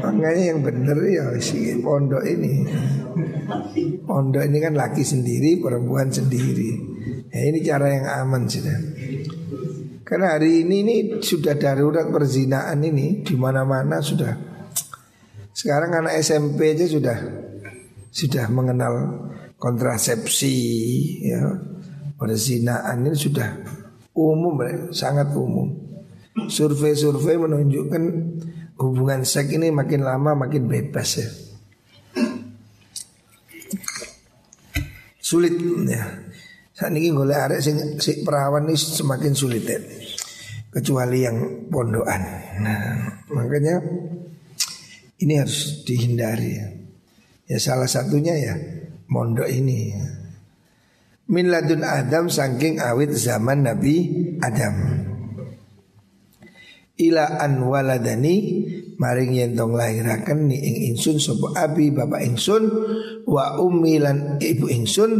Makanya 0.00 0.54
yang 0.54 0.62
bener 0.62 0.98
ya 1.10 1.34
si 1.42 1.74
pondok 1.82 2.22
ini. 2.22 2.62
Pondok 4.06 4.46
ini 4.46 4.58
kan 4.62 4.78
laki 4.78 5.02
sendiri 5.02 5.58
perempuan 5.58 6.14
sendiri. 6.14 6.78
Ya 7.26 7.42
ini 7.42 7.58
cara 7.66 7.90
yang 7.90 8.06
aman 8.06 8.46
sudah 8.46 8.74
karena 10.10 10.34
hari 10.34 10.66
ini 10.66 10.82
ini 10.82 10.96
sudah 11.22 11.54
darurat 11.54 12.10
perzinaan 12.10 12.82
ini 12.82 13.22
di 13.22 13.38
mana-mana 13.38 14.02
sudah. 14.02 14.34
Sekarang 15.54 16.02
anak 16.02 16.18
SMP 16.18 16.74
aja 16.74 16.82
sudah 16.90 17.14
sudah 18.10 18.50
mengenal 18.50 18.94
kontrasepsi 19.54 20.56
ya. 21.30 21.46
Perzinaan 22.18 23.06
ini 23.06 23.14
sudah 23.14 23.54
umum 24.10 24.58
sangat 24.90 25.30
umum. 25.30 25.78
Survei-survei 26.50 27.38
menunjukkan 27.38 28.02
hubungan 28.82 29.22
seks 29.22 29.54
ini 29.54 29.70
makin 29.70 30.02
lama 30.02 30.34
makin 30.34 30.66
bebas 30.66 31.22
ya. 31.22 31.30
Sulit 35.22 35.54
ya. 35.86 36.02
Saat 36.80 36.96
ini 36.96 37.12
golek 37.12 37.36
arek 37.36 37.60
sing 37.60 37.76
si 38.00 38.24
perawan 38.24 38.64
ini 38.64 38.72
semakin 38.72 39.36
sulit 39.36 39.68
ya. 39.68 39.76
Kecuali 40.72 41.20
yang 41.20 41.68
pondokan. 41.68 42.22
Nah, 42.64 43.20
makanya 43.36 43.84
ini 45.20 45.36
harus 45.36 45.84
dihindari 45.84 46.56
ya. 46.56 46.66
Ya 47.52 47.58
salah 47.60 47.84
satunya 47.84 48.32
ya 48.32 48.56
mondok 49.12 49.44
ini. 49.52 49.92
Min 51.28 51.52
ladun 51.52 51.84
Adam 51.84 52.32
saking 52.32 52.80
awit 52.80 53.12
zaman 53.12 53.68
Nabi 53.68 53.96
Adam. 54.40 55.04
Ila 56.96 57.44
an 57.44 57.60
waladani 57.60 58.36
maring 58.96 59.36
yen 59.36 59.52
tong 59.52 59.76
lahiraken 59.76 60.48
ni 60.48 60.56
ing 60.56 60.96
insun 60.96 61.20
sapa 61.20 61.60
abi 61.60 61.92
bapak 61.92 62.24
ingsun 62.24 62.64
wa 63.28 63.60
ummi 63.60 64.00
lan 64.00 64.40
ibu 64.40 64.68
ingsun 64.68 65.12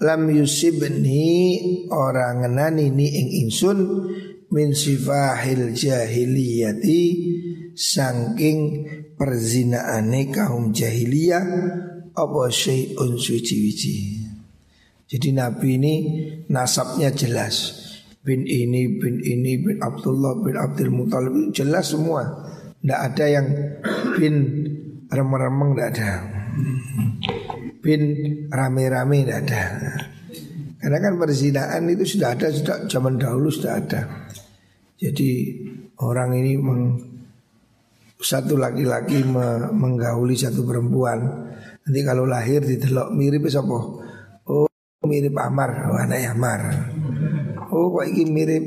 lam 0.00 0.22
yusibni 0.30 1.58
orang 1.90 2.44
ngenani 2.44 2.92
ni 2.92 3.06
ing 3.08 3.28
insun 3.46 3.78
min 4.52 4.72
sifahil 4.72 5.74
jahiliyati 5.74 7.02
saking 7.74 8.58
perzinaane 9.16 10.32
kaum 10.32 10.72
jahiliyah 10.72 11.44
apa 12.16 12.42
syai'un 12.48 13.20
suci-wici. 13.20 14.24
Jadi 15.06 15.28
Nabi 15.36 15.68
ini 15.78 15.94
nasabnya 16.50 17.12
jelas. 17.12 17.84
Bin 18.26 18.42
ini, 18.42 18.98
bin 18.98 19.22
ini, 19.22 19.62
bin 19.62 19.78
Abdullah, 19.78 20.42
bin 20.42 20.58
Abdul 20.58 20.90
Muthalib 20.90 21.54
jelas 21.54 21.94
semua. 21.94 22.26
Tidak 22.82 23.00
ada 23.14 23.24
yang 23.30 23.46
bin 24.18 24.34
remeng-remeng 25.06 25.78
tidak 25.78 25.88
ada 25.94 26.10
bin 27.86 28.02
rame-rame 28.50 29.22
tidak 29.22 29.38
ada. 29.46 29.62
Karena 30.82 30.98
kan 30.98 31.14
perzinaan 31.22 31.86
itu 31.86 32.18
sudah 32.18 32.34
ada 32.34 32.50
sudah 32.50 32.90
zaman 32.90 33.14
dahulu 33.14 33.46
sudah 33.46 33.78
ada. 33.78 34.26
Jadi 34.98 35.54
orang 36.02 36.34
ini 36.34 36.58
meng, 36.58 36.82
satu 38.18 38.58
laki-laki 38.58 39.22
me, 39.22 39.70
menggauli 39.70 40.34
satu 40.34 40.66
perempuan. 40.66 41.46
Nanti 41.86 42.00
kalau 42.02 42.26
lahir 42.26 42.66
didelok 42.66 43.14
mirip 43.14 43.46
apa? 43.46 43.78
Oh 44.50 44.66
mirip 45.06 45.38
Amar, 45.38 45.86
oh, 45.86 45.98
anak 46.02 46.26
Amar. 46.34 46.60
Oh 47.70 47.94
kok 47.94 48.06
ini 48.10 48.26
mirip 48.26 48.64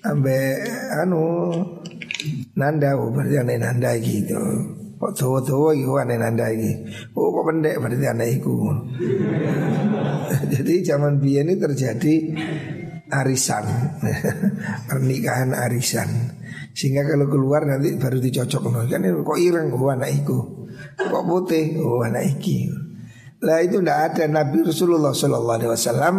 ambe 0.00 0.64
anu 1.00 1.52
Nanda, 2.56 2.96
oh 2.96 3.12
berarti 3.12 3.36
anak 3.36 3.56
Nanda 3.60 3.92
gitu. 4.00 4.40
Kok 5.04 5.12
tua-tua 5.12 5.76
iku 5.76 6.00
aneh 6.00 6.16
nanda 6.16 6.48
iki. 6.48 6.80
Oh 7.12 7.28
kok 7.28 7.52
pendek 7.52 7.76
berarti 7.76 8.08
aneh 8.08 8.40
iku. 8.40 8.56
Jadi 10.56 10.80
zaman 10.80 11.20
biyen 11.20 11.52
ini 11.52 11.60
terjadi 11.60 12.14
arisan. 13.12 13.68
Pernikahan 14.88 15.52
arisan. 15.52 16.08
Sehingga 16.72 17.04
kalau 17.04 17.28
keluar 17.28 17.68
nanti 17.68 18.00
baru 18.00 18.16
dicocok 18.16 18.88
kan 18.88 19.04
kok 19.04 19.36
ireng 19.36 19.76
oh 19.76 19.92
anak 19.92 20.08
iku. 20.24 20.72
Kok 20.96 21.24
putih 21.28 21.84
oh 21.84 22.00
anak 22.00 22.40
iki. 22.40 22.72
Lah 23.44 23.60
itu 23.60 23.84
tidak 23.84 24.16
ada 24.16 24.24
Nabi 24.24 24.64
Rasulullah 24.64 25.12
Sallallahu 25.12 25.56
Alaihi 25.60 25.72
Wasallam 25.76 26.14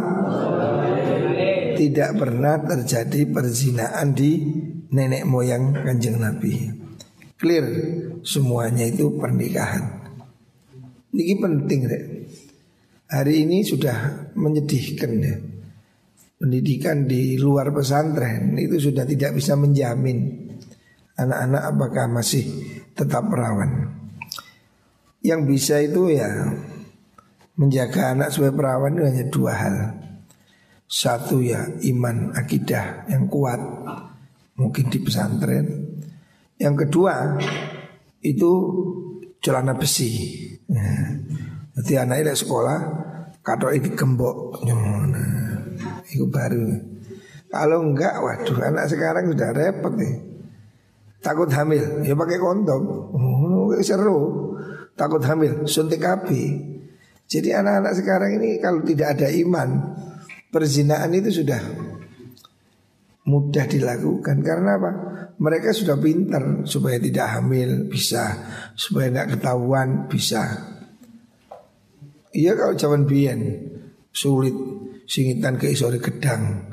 tidak 1.74 2.21
pernah 2.21 2.62
terjadi 2.62 3.34
perzinaan 3.34 4.13
di 4.13 4.45
nenek 4.93 5.26
moyang 5.26 5.74
kanjeng 5.74 6.21
Nabi. 6.21 6.85
Clear 7.36 7.67
semuanya 8.24 8.88
itu 8.88 9.12
pernikahan. 9.19 9.84
Ini 11.12 11.36
penting 11.36 11.80
deh. 11.84 12.04
Hari 13.12 13.43
ini 13.43 13.60
sudah 13.60 14.32
menyedihkan 14.39 15.12
ya. 15.19 15.36
Pendidikan 16.39 17.08
di 17.08 17.36
luar 17.36 17.76
pesantren 17.76 18.56
itu 18.56 18.80
sudah 18.80 19.04
tidak 19.04 19.36
bisa 19.36 19.56
menjamin 19.56 20.48
anak-anak 21.19 21.63
apakah 21.76 22.06
masih 22.08 22.43
tetap 22.95 23.28
perawan. 23.28 23.91
Yang 25.19 25.41
bisa 25.48 25.76
itu 25.84 26.15
ya 26.15 26.32
menjaga 27.60 28.15
anak 28.15 28.32
sebagai 28.32 28.56
perawan 28.56 28.95
itu 28.95 29.04
hanya 29.12 29.26
dua 29.28 29.54
hal. 29.60 29.76
Satu 30.88 31.43
ya 31.43 31.67
iman 31.67 32.32
akidah 32.32 33.12
yang 33.12 33.28
kuat 33.28 33.60
mungkin 34.56 34.88
di 34.88 35.04
pesantren 35.04 35.85
yang 36.62 36.76
kedua 36.76 37.36
itu 38.24 38.52
celana 39.44 39.76
besi. 39.78 40.41
Jadi 41.76 41.94
anaknya 42.00 42.32
dari 42.32 42.39
sekolah 42.39 42.80
kado 43.44 43.70
ini 43.70 43.91
gembok. 43.94 44.63
Nah, 44.65 45.62
itu 46.10 46.26
baru. 46.32 46.65
Kalau 47.52 47.86
enggak, 47.86 48.20
waduh 48.20 48.58
anak 48.63 48.89
sekarang 48.89 49.32
sudah 49.32 49.50
repot 49.54 49.94
nih. 49.96 50.15
Takut 51.22 51.50
hamil, 51.50 52.06
ya 52.06 52.13
pakai 52.13 52.38
kondom. 52.38 52.84
Oh, 53.13 53.74
seru. 53.82 54.54
Takut 54.96 55.22
hamil, 55.26 55.68
suntik 55.68 56.04
api. 56.04 56.74
Jadi 57.26 57.50
anak-anak 57.52 57.94
sekarang 57.98 58.38
ini 58.38 58.62
kalau 58.62 58.86
tidak 58.86 59.18
ada 59.18 59.28
iman, 59.34 59.98
perzinaan 60.54 61.10
itu 61.18 61.41
sudah 61.41 61.58
mudah 63.26 63.66
dilakukan 63.66 64.46
karena 64.46 64.78
apa? 64.78 64.92
Mereka 65.42 65.74
sudah 65.74 65.98
pintar 65.98 66.64
supaya 66.70 67.02
tidak 67.02 67.28
hamil 67.38 67.90
bisa, 67.90 68.24
supaya 68.78 69.10
tidak 69.10 69.38
ketahuan 69.38 70.06
bisa. 70.06 70.42
Iya 72.36 72.54
kalau 72.54 72.76
zaman 72.78 73.04
biyen 73.10 73.40
sulit 74.14 74.54
singitan 75.10 75.58
ke 75.58 75.74
isore 75.74 75.98
gedang. 75.98 76.70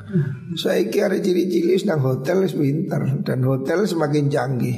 Saya 0.53 0.85
kira 0.93 1.17
ciri-ciri 1.17 1.73
sedang 1.81 2.05
hotel 2.05 2.45
pintar 2.45 3.25
dan 3.25 3.41
hotel 3.41 3.89
semakin 3.89 4.29
canggih. 4.29 4.77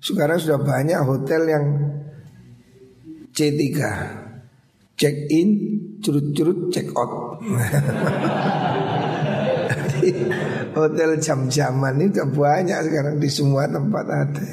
Sekarang 0.00 0.40
sudah 0.40 0.64
banyak 0.64 0.96
hotel 1.04 1.42
yang 1.44 1.64
C3 3.36 3.60
Check 5.00 5.32
in, 5.32 5.48
curut-curut, 6.04 6.68
check 6.68 6.92
out 6.92 7.40
Hotel 10.78 11.10
jam-jaman 11.20 12.00
udah 12.10 12.28
banyak 12.30 12.78
sekarang 12.86 13.16
di 13.20 13.28
semua 13.28 13.68
tempat 13.68 14.06
ada. 14.08 14.46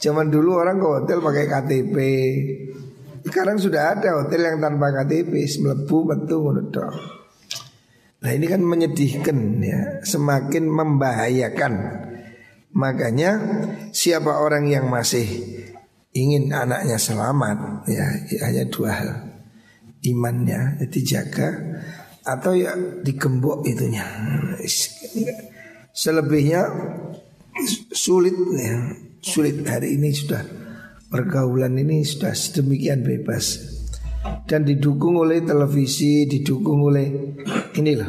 Zaman 0.00 0.28
dulu 0.28 0.60
orang 0.60 0.76
ke 0.76 0.86
hotel 0.90 1.18
pakai 1.22 1.46
KTP 1.48 1.96
sekarang 3.24 3.56
sudah 3.56 3.96
ada 3.96 4.20
hotel 4.20 4.52
yang 4.52 4.60
tanpa 4.60 4.92
KTP, 4.92 5.32
melebu 5.64 5.98
betul 6.04 6.44
menurut 6.44 6.76
Nah 8.20 8.30
ini 8.32 8.44
kan 8.44 8.60
menyedihkan 8.60 9.64
ya, 9.64 10.04
semakin 10.04 10.68
membahayakan. 10.68 11.72
Makanya 12.76 13.30
siapa 13.96 14.44
orang 14.44 14.68
yang 14.68 14.92
masih 14.92 15.24
ingin 16.12 16.52
anaknya 16.52 17.00
selamat 17.00 17.88
ya 17.88 18.04
hanya 18.44 18.64
dua 18.68 18.90
hal. 18.92 19.10
Imannya 20.04 20.84
ya, 20.84 20.84
dijaga 20.84 21.48
atau 22.24 22.56
ya 22.56 22.72
digembok 23.04 23.68
itunya. 23.68 24.04
Selebihnya 25.94 26.66
sulit 27.92 28.34
ya 28.56 28.76
sulit. 29.20 29.62
Hari 29.62 30.00
ini 30.00 30.10
sudah 30.10 30.42
pergaulan 31.12 31.76
ini 31.78 32.02
sudah 32.02 32.32
sedemikian 32.32 33.04
bebas. 33.04 33.72
Dan 34.48 34.64
didukung 34.64 35.20
oleh 35.20 35.44
televisi, 35.44 36.24
didukung 36.24 36.88
oleh 36.88 37.36
inilah 37.76 38.08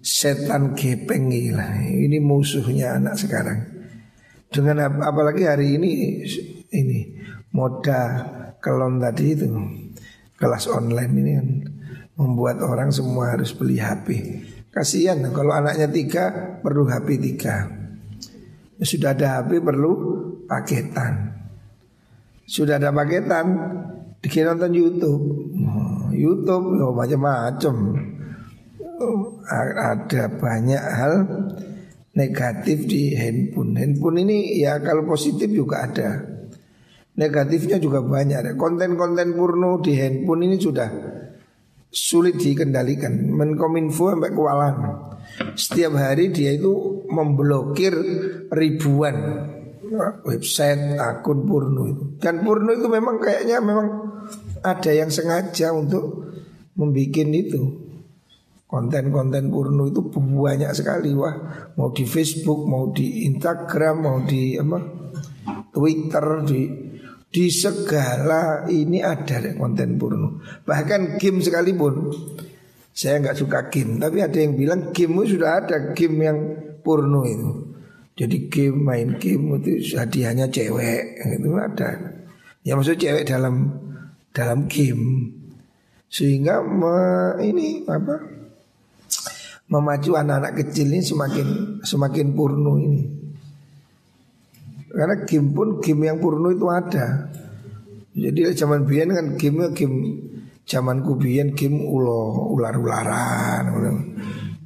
setan 0.00 0.72
gepeng 0.72 1.28
lah. 1.52 1.76
Ini 1.84 2.18
musuhnya 2.24 2.96
anak 2.96 3.20
sekarang. 3.20 3.60
Dengan 4.52 4.84
ap 4.84 4.94
apalagi 5.00 5.48
hari 5.48 5.80
ini 5.80 5.92
ini 6.72 7.00
moda 7.56 8.28
kelon 8.60 9.00
tadi 9.00 9.32
itu 9.32 9.48
kelas 10.36 10.68
online 10.68 11.12
ini 11.16 11.32
kan 11.32 11.48
membuat 12.16 12.60
orang 12.60 12.92
semua 12.92 13.32
harus 13.32 13.52
beli 13.56 13.80
HP. 13.80 14.08
Kasihan 14.72 15.20
kalau 15.32 15.52
anaknya 15.52 15.88
tiga 15.88 16.24
perlu 16.60 16.88
HP 16.88 17.20
tiga. 17.20 17.68
Sudah 18.82 19.14
ada 19.14 19.40
HP 19.40 19.62
perlu 19.62 19.92
paketan. 20.48 21.32
Sudah 22.52 22.76
ada 22.76 22.90
paketan 22.90 23.46
Dikira 24.22 24.54
nonton 24.54 24.70
Youtube 24.70 25.24
oh, 25.66 26.06
Youtube 26.14 26.66
oh, 26.78 26.94
macam-macam 26.94 27.74
oh, 29.02 29.40
Ada 29.48 30.30
banyak 30.30 30.82
hal 30.82 31.14
negatif 32.14 32.86
di 32.86 33.18
handphone 33.18 33.74
Handphone 33.74 34.22
ini 34.22 34.62
ya 34.62 34.78
kalau 34.78 35.02
positif 35.02 35.50
juga 35.50 35.90
ada 35.90 36.22
Negatifnya 37.12 37.82
juga 37.82 37.98
banyak 37.98 38.54
Konten-konten 38.54 39.34
porno 39.34 39.82
di 39.82 39.98
handphone 39.98 40.46
ini 40.46 40.56
sudah 40.62 41.11
sulit 41.92 42.40
dikendalikan 42.40 43.12
Menkominfo 43.36 44.16
sampai 44.16 44.32
kewalahan 44.32 45.12
Setiap 45.52 45.92
hari 46.00 46.32
dia 46.32 46.56
itu 46.56 47.04
memblokir 47.12 47.92
ribuan 48.48 49.16
website 50.24 50.96
akun 50.96 51.44
porno 51.44 51.82
itu. 51.88 52.04
Dan 52.16 52.40
porno 52.42 52.72
itu 52.72 52.88
memang 52.88 53.20
kayaknya 53.20 53.60
memang 53.60 53.86
ada 54.64 54.90
yang 54.92 55.12
sengaja 55.12 55.74
untuk 55.74 56.32
membuat 56.78 57.28
itu. 57.28 57.62
Konten-konten 58.64 59.52
porno 59.52 59.84
itu 59.84 60.00
banyak 60.08 60.72
sekali 60.72 61.12
wah 61.12 61.36
mau 61.76 61.92
di 61.92 62.08
Facebook, 62.08 62.64
mau 62.64 62.88
di 62.88 63.28
Instagram, 63.28 63.96
mau 64.00 64.18
di 64.24 64.56
apa 64.56 64.80
Twitter, 65.68 66.24
di 66.48 66.60
di 67.32 67.48
segala 67.48 68.68
ini 68.68 69.00
ada 69.00 69.40
konten 69.56 69.96
porno. 69.96 70.44
Bahkan 70.68 71.16
game 71.16 71.40
sekalipun 71.40 72.12
saya 72.92 73.24
nggak 73.24 73.40
suka 73.40 73.72
game, 73.72 73.96
tapi 73.96 74.20
ada 74.20 74.36
yang 74.36 74.52
bilang 74.52 74.92
game 74.92 75.16
sudah 75.24 75.64
ada 75.64 75.96
game 75.96 76.16
yang 76.20 76.38
porno 76.84 77.24
itu. 77.24 77.50
Jadi 78.12 78.52
game 78.52 78.84
main 78.84 79.16
game 79.16 79.56
itu 79.56 79.96
hadiahnya 79.96 80.52
cewek 80.52 81.16
itu 81.40 81.50
ada. 81.56 82.20
Ya 82.60 82.76
maksud 82.76 83.00
cewek 83.00 83.24
dalam 83.24 83.80
dalam 84.36 84.68
game 84.68 85.32
sehingga 86.12 86.60
me, 86.60 87.40
ini 87.40 87.88
apa 87.88 88.20
memacu 89.72 90.12
anak-anak 90.12 90.60
kecil 90.60 90.92
ini 90.92 91.00
semakin 91.00 91.48
semakin 91.80 92.36
purno 92.36 92.76
ini. 92.76 93.21
Karena 94.92 95.24
game 95.24 95.48
pun 95.56 95.68
game 95.80 96.12
yang 96.12 96.20
purno 96.20 96.52
itu 96.52 96.68
ada. 96.68 97.32
Jadi 98.12 98.52
zaman 98.52 98.84
biyen 98.84 99.16
kan 99.16 99.26
game 99.40 99.72
game 99.72 99.96
zaman 100.68 101.00
kubian 101.00 101.56
game 101.56 101.80
ulo 101.80 102.52
ular-ularan. 102.52 103.72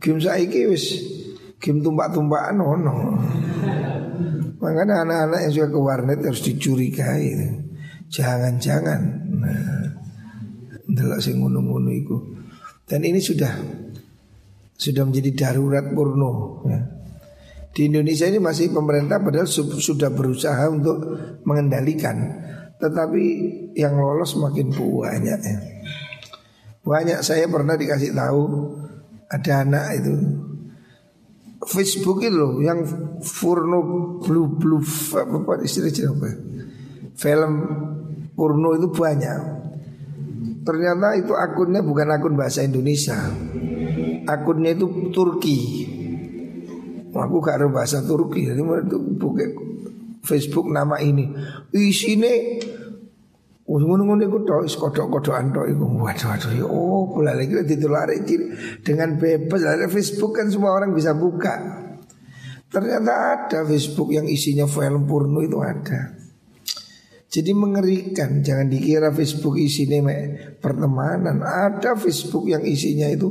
Game 0.02 0.18
saiki 0.18 0.66
wis 0.66 1.14
Game 1.56 1.80
tumbak-tumbakan 1.80 2.60
oh 2.60 2.76
no. 2.76 2.94
Makanya 4.60 5.08
anak-anak 5.08 5.40
yang 5.46 5.52
suka 5.52 5.68
ke 5.72 5.78
warnet 5.80 6.20
harus 6.20 6.44
dicurigai. 6.44 7.32
Jangan-jangan. 8.12 9.00
Nah, 9.40 11.18
sing 11.18 11.40
ngono-ngono 11.40 11.90
itu. 11.92 12.16
Dan 12.86 13.02
ini 13.02 13.18
sudah 13.18 13.50
sudah 14.76 15.02
menjadi 15.08 15.32
darurat 15.32 15.90
porno. 15.90 16.62
Ya. 16.68 16.80
Di 17.76 17.92
Indonesia 17.92 18.24
ini 18.24 18.40
masih 18.40 18.72
pemerintah 18.72 19.20
padahal 19.20 19.44
sudah 19.44 20.08
berusaha 20.08 20.64
untuk 20.72 20.96
mengendalikan, 21.44 22.16
tetapi 22.80 23.24
yang 23.76 24.00
lolos 24.00 24.32
makin 24.40 24.72
banyak 24.72 25.40
ya. 25.44 25.58
Banyak 26.80 27.20
saya 27.20 27.44
pernah 27.52 27.76
dikasih 27.76 28.16
tahu 28.16 28.72
ada 29.28 29.52
anak 29.60 29.84
itu 30.00 30.14
Facebook 31.66 32.22
itu 32.22 32.32
loh 32.32 32.62
yang 32.62 32.86
Furno 33.20 33.80
Blue 34.22 34.54
Blue 34.54 34.80
apa, 35.12 35.60
istilahnya 35.60 36.14
apa? 36.14 36.28
Film 37.16 37.52
porno 38.36 38.76
itu 38.76 38.88
banyak. 38.92 39.40
Ternyata 40.62 41.16
itu 41.16 41.32
akunnya 41.32 41.80
bukan 41.80 42.06
akun 42.12 42.36
bahasa 42.36 42.62
Indonesia. 42.62 43.16
Akunnya 44.28 44.76
itu 44.76 45.10
Turki. 45.10 45.88
Aku 47.22 47.40
gak 47.40 47.62
ada 47.62 47.66
bahasa 47.68 48.04
Turki. 48.04 48.48
Jadi 48.48 48.60
itu 48.60 48.98
buka 49.16 49.44
Facebook 50.26 50.68
nama 50.68 51.00
ini. 51.00 51.30
Isinya 51.72 52.32
ngono-ngono 53.66 54.22
iku 54.22 54.38
tok 54.46 54.62
is 54.62 54.78
kodok-kodokan 54.78 55.50
tok 55.50 55.66
iku. 55.66 55.84
Waduh 55.98 56.28
waduh 56.30 56.50
oh 56.70 57.10
bola 57.10 57.34
lagi 57.34 57.54
ditulari 57.66 58.22
dengan 58.82 59.18
bebas 59.18 59.66
ada 59.66 59.90
Facebook 59.90 60.38
kan 60.38 60.46
semua 60.50 60.74
orang 60.74 60.94
bisa 60.94 61.14
buka. 61.14 61.82
Ternyata 62.66 63.12
ada 63.14 63.60
Facebook 63.66 64.10
yang 64.10 64.26
isinya 64.26 64.66
film 64.66 65.06
porno 65.06 65.42
itu 65.42 65.62
ada. 65.62 66.18
Jadi 67.26 67.52
mengerikan, 67.52 68.40
jangan 68.40 68.70
dikira 68.70 69.10
Facebook 69.12 69.58
isinya 69.58 70.08
pertemanan. 70.62 71.42
Ada 71.42 71.98
Facebook 71.98 72.48
yang 72.48 72.62
isinya 72.62 73.10
itu 73.10 73.28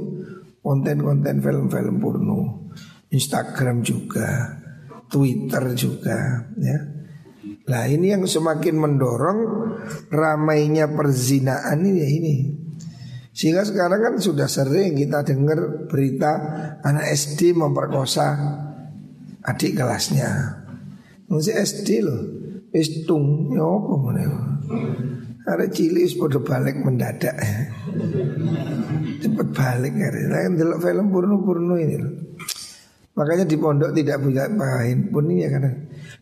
konten-konten 0.62 1.42
film-film 1.42 1.96
porno. 1.98 2.70
Instagram 3.16 3.80
juga, 3.80 4.60
Twitter 5.08 5.64
juga, 5.80 6.52
ya. 6.60 6.80
Nah 7.66 7.84
ini 7.90 8.14
yang 8.14 8.28
semakin 8.30 8.76
mendorong 8.78 9.40
ramainya 10.14 10.86
perzinaan 10.92 11.82
ini 11.82 11.98
ya 11.98 12.10
ini. 12.10 12.36
Sehingga 13.36 13.68
sekarang 13.68 14.00
kan 14.00 14.16
sudah 14.22 14.48
sering 14.48 14.96
kita 14.96 15.26
dengar 15.26 15.90
berita 15.92 16.32
anak 16.86 17.10
SD 17.12 17.58
memperkosa 17.58 18.38
adik 19.44 19.76
kelasnya. 19.76 20.62
Masih 21.28 21.58
SD 21.58 22.06
loh. 22.06 22.22
Istung 22.76 23.56
ya 23.56 23.64
apa 23.64 23.96
Ada 25.46 25.66
cilik 25.72 26.10
pada 26.20 26.40
balik 26.42 26.76
mendadak. 26.82 27.38
Cepet 29.22 29.48
balik 29.54 29.94
hari. 29.96 30.22
Nah, 30.28 30.52
delok 30.58 30.80
film 30.84 31.08
porno-porno 31.14 31.76
ini 31.80 31.96
loh. 32.02 32.14
Makanya 33.16 33.48
di 33.48 33.56
pondok 33.56 33.96
tidak 33.96 34.20
punya 34.20 34.44
handphone 34.52 35.32
ini 35.32 35.48
ya 35.48 35.50
karena 35.56 35.72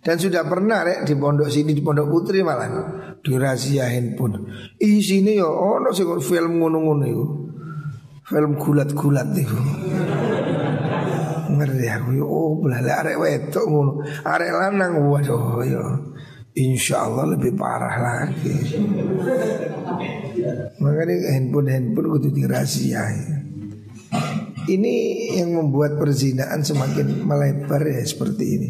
dan 0.06 0.16
sudah 0.22 0.46
pernah 0.46 0.86
rek 0.86 1.10
di 1.10 1.18
pondok 1.18 1.50
sini 1.50 1.74
di 1.74 1.82
pondok 1.82 2.06
putri 2.06 2.46
malah 2.46 2.70
dirahasia 3.26 3.90
handphone. 3.90 4.46
sini 4.78 5.42
ya 5.42 5.50
oh 5.50 5.82
no 5.82 5.90
sih 5.90 6.06
film 6.22 6.62
ngono-ngono 6.62 7.06
itu. 7.10 7.26
Film 8.30 8.56
gulat-gulat 8.62 9.26
itu. 9.34 9.58
Ngerti 11.50 11.86
aku 11.90 12.10
ya 12.14 12.26
oh 12.30 12.62
belala 12.62 12.92
arek 13.02 13.18
wedok 13.18 13.66
ngono. 13.66 13.92
Arek 14.22 14.52
lanang 14.54 14.92
waduh 15.02 15.66
ya. 15.66 15.82
Insya 16.54 17.10
Allah 17.10 17.34
lebih 17.34 17.58
parah 17.58 17.96
lagi. 17.98 18.78
Makanya 20.78 21.16
handphone-handphone 21.42 22.08
kudu 22.14 22.30
dirahasiai. 22.30 23.43
Ini 24.64 24.94
yang 25.44 25.60
membuat 25.60 26.00
perzinaan 26.00 26.64
semakin 26.64 27.28
melebar 27.28 27.84
ya 27.84 28.04
seperti 28.04 28.46
ini. 28.48 28.70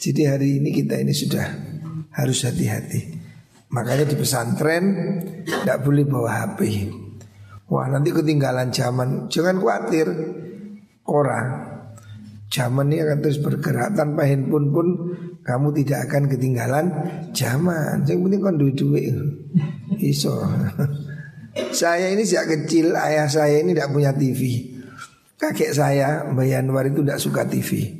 Jadi 0.00 0.22
hari 0.24 0.48
ini 0.58 0.72
kita 0.72 0.96
ini 0.96 1.12
sudah 1.12 1.46
harus 2.16 2.44
hati-hati. 2.48 3.20
Makanya 3.72 4.08
di 4.08 4.16
pesantren 4.16 4.84
tidak 5.44 5.84
boleh 5.84 6.04
bawa 6.08 6.30
HP. 6.44 6.60
Wah 7.68 7.88
nanti 7.88 8.12
ketinggalan 8.12 8.72
zaman. 8.72 9.28
Jangan 9.28 9.60
khawatir 9.60 10.06
orang. 11.08 11.72
Zaman 12.52 12.92
ini 12.92 13.00
akan 13.00 13.18
terus 13.24 13.40
bergerak 13.40 13.96
tanpa 13.96 14.28
handphone 14.28 14.68
pun 14.76 14.86
kamu 15.40 15.68
tidak 15.80 16.08
akan 16.08 16.28
ketinggalan 16.28 16.86
zaman. 17.32 18.04
Yang 18.04 18.18
penting 18.28 18.40
kan 18.44 18.54
duit 18.60 18.76
duit. 18.76 19.14
Iso. 20.00 20.36
Saya 21.52 22.08
ini 22.08 22.24
sejak 22.24 22.48
kecil 22.48 22.96
ayah 22.96 23.28
saya 23.28 23.60
ini 23.60 23.76
tidak 23.76 23.92
punya 23.92 24.16
TV. 24.16 24.72
Kakek 25.36 25.76
saya 25.76 26.24
Mbak 26.32 26.46
Yanwar 26.48 26.88
itu 26.88 27.04
tidak 27.04 27.20
suka 27.20 27.42
TV. 27.44 27.92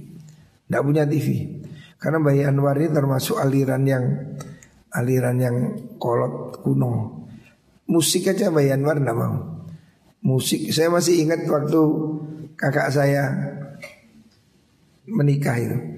Tidak 0.69 0.83
punya 0.85 1.05
TV. 1.05 1.61
Karena 2.01 2.17
Mbak 2.23 2.37
Yanwar 2.39 2.77
ini 2.81 2.89
termasuk 2.89 3.37
aliran 3.37 3.85
yang 3.85 4.05
aliran 4.97 5.37
yang 5.37 5.57
kolot 6.01 6.65
kuno. 6.65 7.25
Musik 7.93 8.33
aja 8.33 8.49
Mbak 8.49 8.65
Yanwar 8.73 8.97
tidak 8.97 9.17
mau. 9.21 9.37
Musik 10.23 10.73
saya 10.73 10.89
masih 10.89 11.29
ingat 11.29 11.45
waktu 11.45 11.83
kakak 12.57 12.89
saya 12.89 13.37
menikah 15.05 15.59
itu 15.59 15.92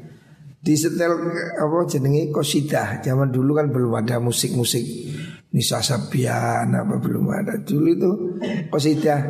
di 0.65 0.75
setel 0.81 1.13
apa 1.61 1.77
jenenge? 1.85 2.33
Kosidah 2.33 3.05
zaman 3.05 3.29
dulu 3.29 3.61
kan 3.61 3.69
belum 3.69 4.01
ada 4.01 4.17
musik-musik. 4.17 5.13
Nisa 5.53 5.85
Sabian 5.85 6.73
apa 6.73 6.97
belum 6.97 7.29
ada. 7.31 7.61
Dulu 7.61 7.89
itu 7.93 8.11
kosidah 8.73 9.21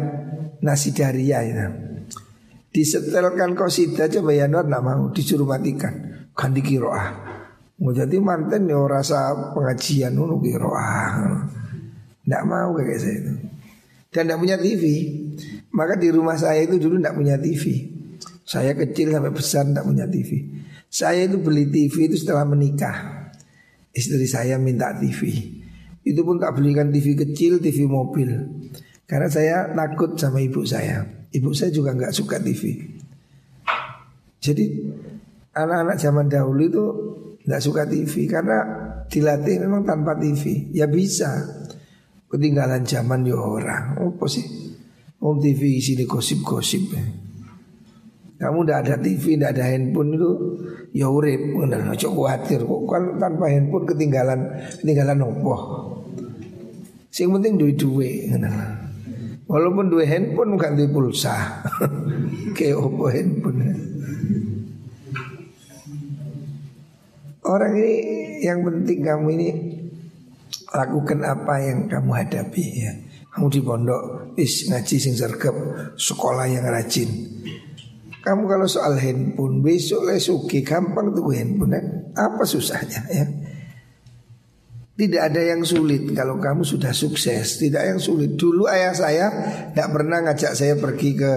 nasidaria 0.62 1.42
itu 1.44 1.66
disetelkan 2.74 3.54
kosidah 3.54 4.10
coba 4.10 4.30
ya 4.34 4.46
Nur 4.46 4.66
nak 4.66 4.82
mau. 4.82 5.10
Disuruh 5.10 5.46
matikan. 5.46 6.26
Ganti 6.34 6.62
kiroah. 6.62 7.06
Mau 7.82 7.90
jadi 7.90 8.18
manten 8.22 8.70
yo 8.70 8.86
rasa 8.86 9.34
pengajian 9.54 10.14
nunu 10.14 10.38
kiroah. 10.38 11.10
Nggak 12.24 12.42
mau 12.46 12.70
kayak 12.78 12.98
saya 12.98 13.16
itu. 13.20 13.32
Dan 14.14 14.30
tidak 14.30 14.38
punya 14.38 14.56
TV 14.62 14.84
maka 15.74 15.98
di 15.98 16.08
rumah 16.14 16.38
saya 16.38 16.62
itu 16.62 16.78
dulu 16.78 17.02
tidak 17.02 17.18
punya 17.18 17.34
TV 17.34 17.90
saya 18.46 18.70
kecil 18.78 19.10
sampai 19.10 19.34
besar 19.34 19.66
tidak 19.66 19.84
punya 19.90 20.06
TV 20.06 20.30
saya 20.94 21.26
itu 21.26 21.42
beli 21.42 21.66
TV 21.74 22.06
itu 22.06 22.22
setelah 22.22 22.46
menikah. 22.46 23.26
Istri 23.90 24.30
saya 24.30 24.62
minta 24.62 24.94
TV. 24.94 25.26
Itu 26.06 26.22
pun 26.22 26.38
tak 26.38 26.54
belikan 26.54 26.94
TV 26.94 27.18
kecil, 27.18 27.58
TV 27.58 27.90
mobil. 27.90 28.30
Karena 29.02 29.26
saya 29.26 29.74
takut 29.74 30.14
sama 30.14 30.38
ibu 30.38 30.62
saya. 30.62 31.02
Ibu 31.34 31.50
saya 31.50 31.74
juga 31.74 31.98
nggak 31.98 32.14
suka 32.14 32.38
TV. 32.38 32.78
Jadi 34.38 34.64
anak-anak 35.50 35.98
zaman 35.98 36.30
dahulu 36.30 36.62
itu 36.62 36.84
nggak 37.42 37.62
suka 37.64 37.90
TV 37.90 38.30
karena 38.30 38.62
dilatih 39.10 39.66
memang 39.66 39.82
tanpa 39.82 40.14
TV. 40.14 40.70
Ya 40.70 40.86
bisa. 40.86 41.42
Ketinggalan 42.30 42.86
zaman 42.86 43.26
ya 43.26 43.34
orang. 43.34 43.98
Apa 43.98 44.30
sih? 44.30 44.46
Om 45.18 45.42
TV 45.42 45.82
sini 45.82 46.06
gosip-gosip. 46.06 46.94
Kamu 48.34 48.66
udah 48.66 48.82
ada 48.82 48.98
TV, 48.98 49.38
udah 49.38 49.54
ada 49.54 49.62
handphone 49.62 50.18
itu 50.18 50.30
ya 50.90 51.06
urip 51.06 51.38
ngono 51.54 51.94
aja 51.94 52.10
kuatir 52.10 52.66
kok. 52.66 52.82
Kan 52.90 53.02
tanpa 53.22 53.46
handphone 53.46 53.86
ketinggalan 53.86 54.40
ketinggalan 54.82 55.22
opo 55.22 55.56
sing 57.14 57.30
penting 57.30 57.54
duit 57.54 57.78
duit 57.78 58.26
walaupun 59.46 59.86
duit 59.86 60.10
handphone 60.10 60.58
ganti 60.58 60.90
pulsa. 60.90 61.62
Kayak 62.58 62.82
opo 62.82 63.06
handphone? 63.06 63.70
Orang 67.44 67.76
ini 67.76 67.94
yang 68.42 68.66
penting 68.66 68.98
kamu 69.04 69.26
ini 69.36 69.48
lakukan 70.74 71.22
apa 71.22 71.54
yang 71.62 71.86
kamu 71.86 72.10
hadapi 72.18 72.64
ya. 72.82 72.92
Kamu 73.30 73.46
di 73.46 73.60
pondok 73.62 74.02
is 74.34 74.66
ngaji 74.66 74.96
sing 74.98 75.14
sergap 75.14 75.54
sekolah 75.94 76.50
yang 76.50 76.66
rajin 76.66 77.10
kamu 78.24 78.48
kalau 78.48 78.64
soal 78.64 78.96
handphone 78.96 79.60
besok 79.60 80.08
lesuki 80.08 80.64
gampang 80.64 81.12
tuh 81.12 81.28
handphone 81.28 81.76
ya. 81.76 81.82
Apa 82.16 82.48
susahnya 82.48 83.04
ya? 83.12 83.26
Tidak 84.94 85.20
ada 85.20 85.42
yang 85.42 85.60
sulit 85.66 86.08
kalau 86.16 86.40
kamu 86.40 86.64
sudah 86.64 86.96
sukses. 86.96 87.60
Tidak 87.60 87.84
yang 87.84 88.00
sulit. 88.00 88.40
Dulu 88.40 88.64
ayah 88.70 88.94
saya 88.96 89.26
nggak 89.76 89.90
pernah 89.92 90.24
ngajak 90.24 90.56
saya 90.56 90.74
pergi 90.80 91.10
ke 91.12 91.32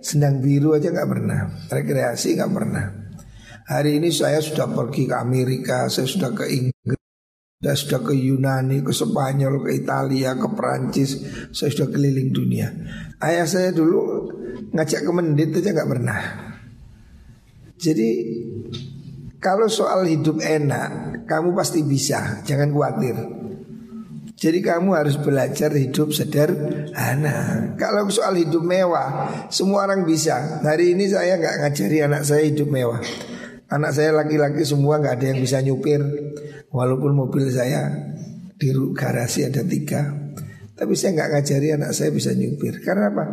Sendang 0.00 0.40
Biru 0.40 0.72
aja 0.72 0.88
nggak 0.88 1.10
pernah. 1.12 1.40
Rekreasi 1.68 2.40
nggak 2.40 2.52
pernah. 2.56 2.86
Hari 3.68 4.00
ini 4.00 4.08
saya 4.08 4.40
sudah 4.40 4.66
pergi 4.72 5.06
ke 5.06 5.14
Amerika, 5.14 5.86
saya 5.92 6.08
sudah 6.08 6.32
ke 6.34 6.48
Inggris, 6.48 6.69
saya 7.60 7.76
sudah 7.76 8.00
ke 8.00 8.16
Yunani, 8.16 8.80
ke 8.80 8.88
Spanyol, 8.88 9.60
ke 9.60 9.84
Italia, 9.84 10.32
ke 10.32 10.48
Perancis, 10.56 11.20
saya 11.52 11.68
sudah 11.68 11.92
keliling 11.92 12.32
dunia. 12.32 12.72
Ayah 13.20 13.44
saya 13.44 13.68
dulu 13.68 14.00
ngajak 14.72 15.04
ke 15.04 15.12
mendit 15.12 15.52
aja 15.60 15.76
nggak 15.76 15.90
pernah. 15.92 16.20
Jadi 17.76 18.08
kalau 19.36 19.68
soal 19.68 20.08
hidup 20.08 20.40
enak, 20.40 21.20
kamu 21.28 21.52
pasti 21.52 21.84
bisa, 21.84 22.40
jangan 22.48 22.72
khawatir. 22.72 23.16
Jadi 24.40 24.58
kamu 24.64 24.96
harus 24.96 25.20
belajar 25.20 25.68
hidup 25.76 26.16
sederhana. 26.16 27.76
Kalau 27.76 28.08
soal 28.08 28.40
hidup 28.40 28.64
mewah, 28.64 29.28
semua 29.52 29.84
orang 29.84 30.08
bisa. 30.08 30.64
Hari 30.64 30.96
ini 30.96 31.12
saya 31.12 31.36
nggak 31.36 31.60
ngajari 31.60 32.08
anak 32.08 32.24
saya 32.24 32.40
hidup 32.40 32.72
mewah. 32.72 33.04
Anak 33.68 33.92
saya 33.92 34.16
laki-laki 34.16 34.64
semua 34.64 34.96
nggak 34.96 35.14
ada 35.20 35.26
yang 35.28 35.38
bisa 35.44 35.60
nyupir, 35.60 36.00
walaupun 36.70 37.12
mobil 37.14 37.50
saya 37.50 37.90
di 38.56 38.70
garasi 38.94 39.46
ada 39.46 39.62
tiga. 39.66 40.10
Tapi 40.80 40.96
saya 40.96 41.12
nggak 41.12 41.30
ngajari 41.36 41.68
anak 41.76 41.92
saya 41.92 42.08
bisa 42.08 42.32
nyupir. 42.32 42.80
Karena 42.80 43.12
apa? 43.12 43.24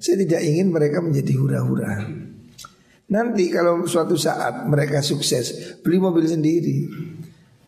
Saya 0.00 0.24
tidak 0.24 0.40
ingin 0.40 0.72
mereka 0.72 1.04
menjadi 1.04 1.36
hura-hura. 1.36 2.00
Nanti 3.12 3.52
kalau 3.52 3.84
suatu 3.84 4.16
saat 4.16 4.64
mereka 4.64 5.04
sukses 5.04 5.76
beli 5.84 6.00
mobil 6.00 6.24
sendiri. 6.24 6.88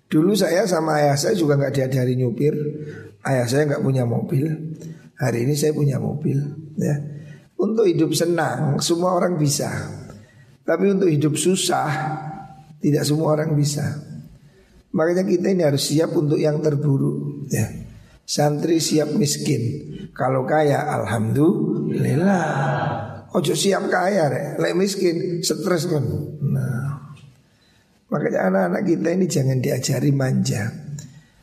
Dulu 0.08 0.32
saya 0.32 0.64
sama 0.64 1.04
ayah 1.04 1.18
saya 1.20 1.36
juga 1.36 1.60
nggak 1.60 1.74
diajari 1.76 2.16
nyupir. 2.16 2.56
Ayah 3.28 3.44
saya 3.44 3.68
nggak 3.68 3.84
punya 3.84 4.08
mobil. 4.08 4.48
Hari 5.20 5.44
ini 5.44 5.52
saya 5.52 5.76
punya 5.76 6.00
mobil. 6.00 6.40
Ya. 6.80 6.96
Untuk 7.60 7.84
hidup 7.84 8.16
senang 8.16 8.80
semua 8.80 9.20
orang 9.20 9.36
bisa. 9.36 9.68
Tapi 10.64 10.96
untuk 10.96 11.12
hidup 11.12 11.36
susah 11.36 11.92
tidak 12.80 13.04
semua 13.04 13.36
orang 13.36 13.52
bisa. 13.52 14.15
Makanya 14.96 15.28
kita 15.28 15.52
ini 15.52 15.60
harus 15.60 15.92
siap 15.92 16.16
untuk 16.16 16.40
yang 16.40 16.64
terburuk. 16.64 17.44
Ya. 17.52 17.68
Santri 18.24 18.80
siap 18.80 19.12
miskin. 19.12 19.92
Kalau 20.16 20.48
kaya 20.48 20.88
Alhamdulillah. 20.88 22.48
Ojo 23.36 23.52
siap 23.52 23.92
kaya 23.92 24.32
re. 24.32 24.56
Lek 24.56 24.72
miskin 24.72 25.44
stres 25.44 25.84
kan. 25.84 26.00
Nah. 26.40 27.12
Makanya 28.08 28.48
anak-anak 28.48 28.82
kita 28.88 29.08
ini 29.12 29.28
jangan 29.28 29.60
diajari 29.60 30.16
manja. 30.16 30.72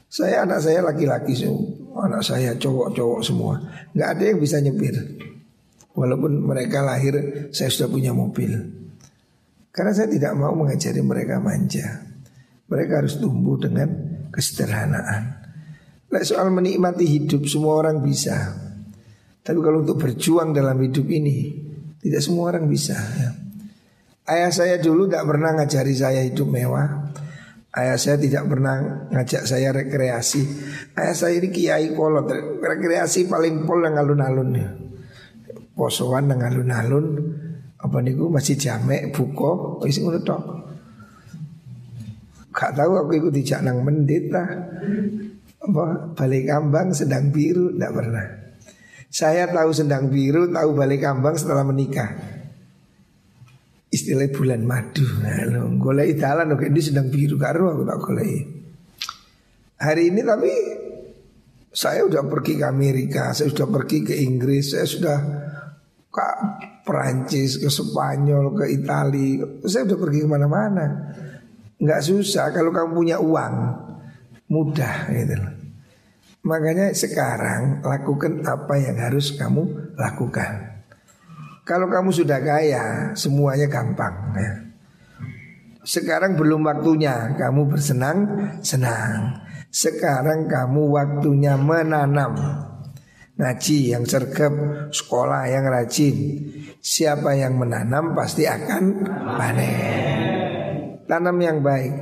Saya 0.10 0.50
anak 0.50 0.66
saya 0.66 0.82
laki-laki 0.82 1.38
semua. 1.38 2.10
Anak 2.10 2.26
saya 2.26 2.58
cowok-cowok 2.58 3.22
semua. 3.22 3.62
Nggak 3.94 4.10
ada 4.18 4.24
yang 4.34 4.42
bisa 4.42 4.58
nyepir. 4.58 4.98
Walaupun 5.94 6.42
mereka 6.42 6.82
lahir 6.82 7.46
Saya 7.54 7.70
sudah 7.70 7.86
punya 7.94 8.18
mobil. 8.18 8.50
Karena 9.70 9.94
saya 9.94 10.10
tidak 10.10 10.34
mau 10.34 10.58
mengajari 10.58 11.06
mereka 11.06 11.38
manja 11.38 12.13
Mereka 12.72 13.04
harus 13.04 13.20
tumbuh 13.20 13.60
dengan 13.60 13.90
kesederhanaan 14.32 15.44
Lek 16.14 16.30
soal 16.30 16.54
menikmati 16.54 17.10
hidup 17.10 17.50
semua 17.50 17.82
orang 17.82 18.06
bisa. 18.06 18.54
Tapi 19.42 19.60
kalau 19.66 19.82
untuk 19.82 19.98
berjuang 19.98 20.54
dalam 20.54 20.78
hidup 20.78 21.10
ini 21.10 21.58
tidak 21.98 22.22
semua 22.22 22.54
orang 22.54 22.70
bisa. 22.70 22.94
Ya. 22.94 23.34
Ayah 24.30 24.54
saya 24.54 24.76
dulu 24.78 25.10
tidak 25.10 25.26
pernah 25.26 25.58
ngajari 25.58 25.94
saya 25.98 26.22
hidup 26.22 26.46
mewah. 26.54 27.10
Ayah 27.74 27.98
saya 27.98 28.22
tidak 28.22 28.46
pernah 28.46 29.10
ngajak 29.10 29.42
saya 29.50 29.74
rekreasi. 29.74 30.46
Ayah 30.94 31.18
saya 31.18 31.42
ini 31.42 31.50
kiai 31.50 31.98
kolot. 31.98 32.30
Rekreasi 32.62 33.26
paling 33.26 33.66
pol 33.66 33.82
yang 33.82 33.98
alun-alun 33.98 34.50
ya. 34.54 34.70
Posoan 35.74 36.30
yang 36.30 36.46
alun-alun. 36.46 37.06
Apa 37.82 38.06
niku 38.06 38.30
masih 38.30 38.54
jamek 38.54 39.10
buko 39.10 39.82
wis 39.82 39.98
ngono 39.98 40.22
tok. 40.22 40.44
Gak 42.54 42.78
tahu 42.78 42.92
aku 43.02 43.12
ikut 43.18 43.34
dijak 43.34 43.66
nang 43.66 43.82
mendit 43.82 44.30
lah 44.30 44.46
apa 45.64 46.12
balik 46.14 46.52
kambang 46.52 46.94
sedang 46.94 47.34
biru 47.34 47.74
tidak 47.74 47.92
pernah. 47.98 48.28
Saya 49.14 49.46
tahu 49.46 49.70
sedang 49.74 50.10
biru, 50.10 50.50
tahu 50.50 50.74
balik 50.74 51.06
kambang 51.06 51.38
setelah 51.38 51.62
menikah. 51.66 52.10
istilah 53.94 54.26
bulan 54.34 54.66
madu. 54.66 55.06
Nah, 55.22 55.70
golek 55.78 56.18
dalan 56.18 56.58
oke 56.58 56.66
ini 56.66 56.82
sedang 56.82 57.14
biru 57.14 57.38
karo 57.38 57.78
aku 57.78 57.86
tak 57.86 57.98
golek. 58.02 58.42
Hari 59.78 60.10
ini 60.10 60.22
tapi 60.26 60.54
saya 61.70 62.02
sudah 62.10 62.26
pergi 62.26 62.58
ke 62.58 62.66
Amerika, 62.66 63.38
saya 63.38 63.54
sudah 63.54 63.70
pergi 63.70 64.02
ke 64.02 64.18
Inggris, 64.18 64.74
saya 64.74 64.90
sudah 64.90 65.18
ke 66.10 66.28
Perancis, 66.82 67.62
ke 67.62 67.70
Spanyol, 67.70 68.58
ke 68.58 68.66
Italia, 68.74 69.62
saya 69.62 69.86
sudah 69.86 70.00
pergi 70.02 70.20
ke 70.26 70.30
mana-mana. 70.30 70.88
Nggak 71.84 72.00
susah 72.00 72.56
kalau 72.56 72.72
kamu 72.72 72.96
punya 72.96 73.18
uang, 73.20 73.56
mudah 74.48 75.12
gitu 75.12 75.36
Makanya 76.44 76.92
sekarang 76.96 77.84
lakukan 77.84 78.44
apa 78.44 78.76
yang 78.76 79.00
harus 79.00 79.36
kamu 79.36 79.96
lakukan. 79.96 80.84
Kalau 81.64 81.88
kamu 81.88 82.12
sudah 82.12 82.44
kaya, 82.44 83.16
semuanya 83.16 83.72
gampang 83.72 84.16
ya. 84.36 84.54
Sekarang 85.84 86.36
belum 86.36 86.68
waktunya 86.68 87.36
kamu 87.40 87.72
bersenang 87.72 88.20
senang. 88.60 89.40
Sekarang 89.72 90.52
kamu 90.52 90.84
waktunya 90.92 91.56
menanam. 91.56 92.36
Ngaji 93.40 93.96
yang 93.96 94.04
sergap, 94.04 94.52
sekolah 94.92 95.48
yang 95.48 95.68
rajin. 95.72 96.16
Siapa 96.84 97.40
yang 97.40 97.56
menanam 97.56 98.12
pasti 98.12 98.44
akan 98.44 98.84
panen. 99.40 100.43
Tanam 101.06 101.38
yang 101.40 101.60
baik. 101.60 101.94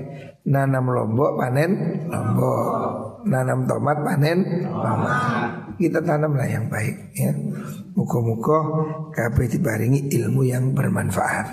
Nanam 0.41 0.89
lombok 0.89 1.37
panen 1.37 1.71
lombok 2.09 2.65
nanam 3.29 3.69
tomat 3.69 4.01
panen 4.01 4.65
tomat. 4.65 5.77
Kita 5.77 6.01
tanamlah 6.01 6.49
yang 6.49 6.65
baik 6.69 6.95
ya. 7.13 7.31
Muka-muka 7.93 8.57
kabeh 9.13 9.47
dibaringi 9.51 10.09
ilmu 10.09 10.41
yang 10.45 10.73
bermanfaat. 10.73 11.45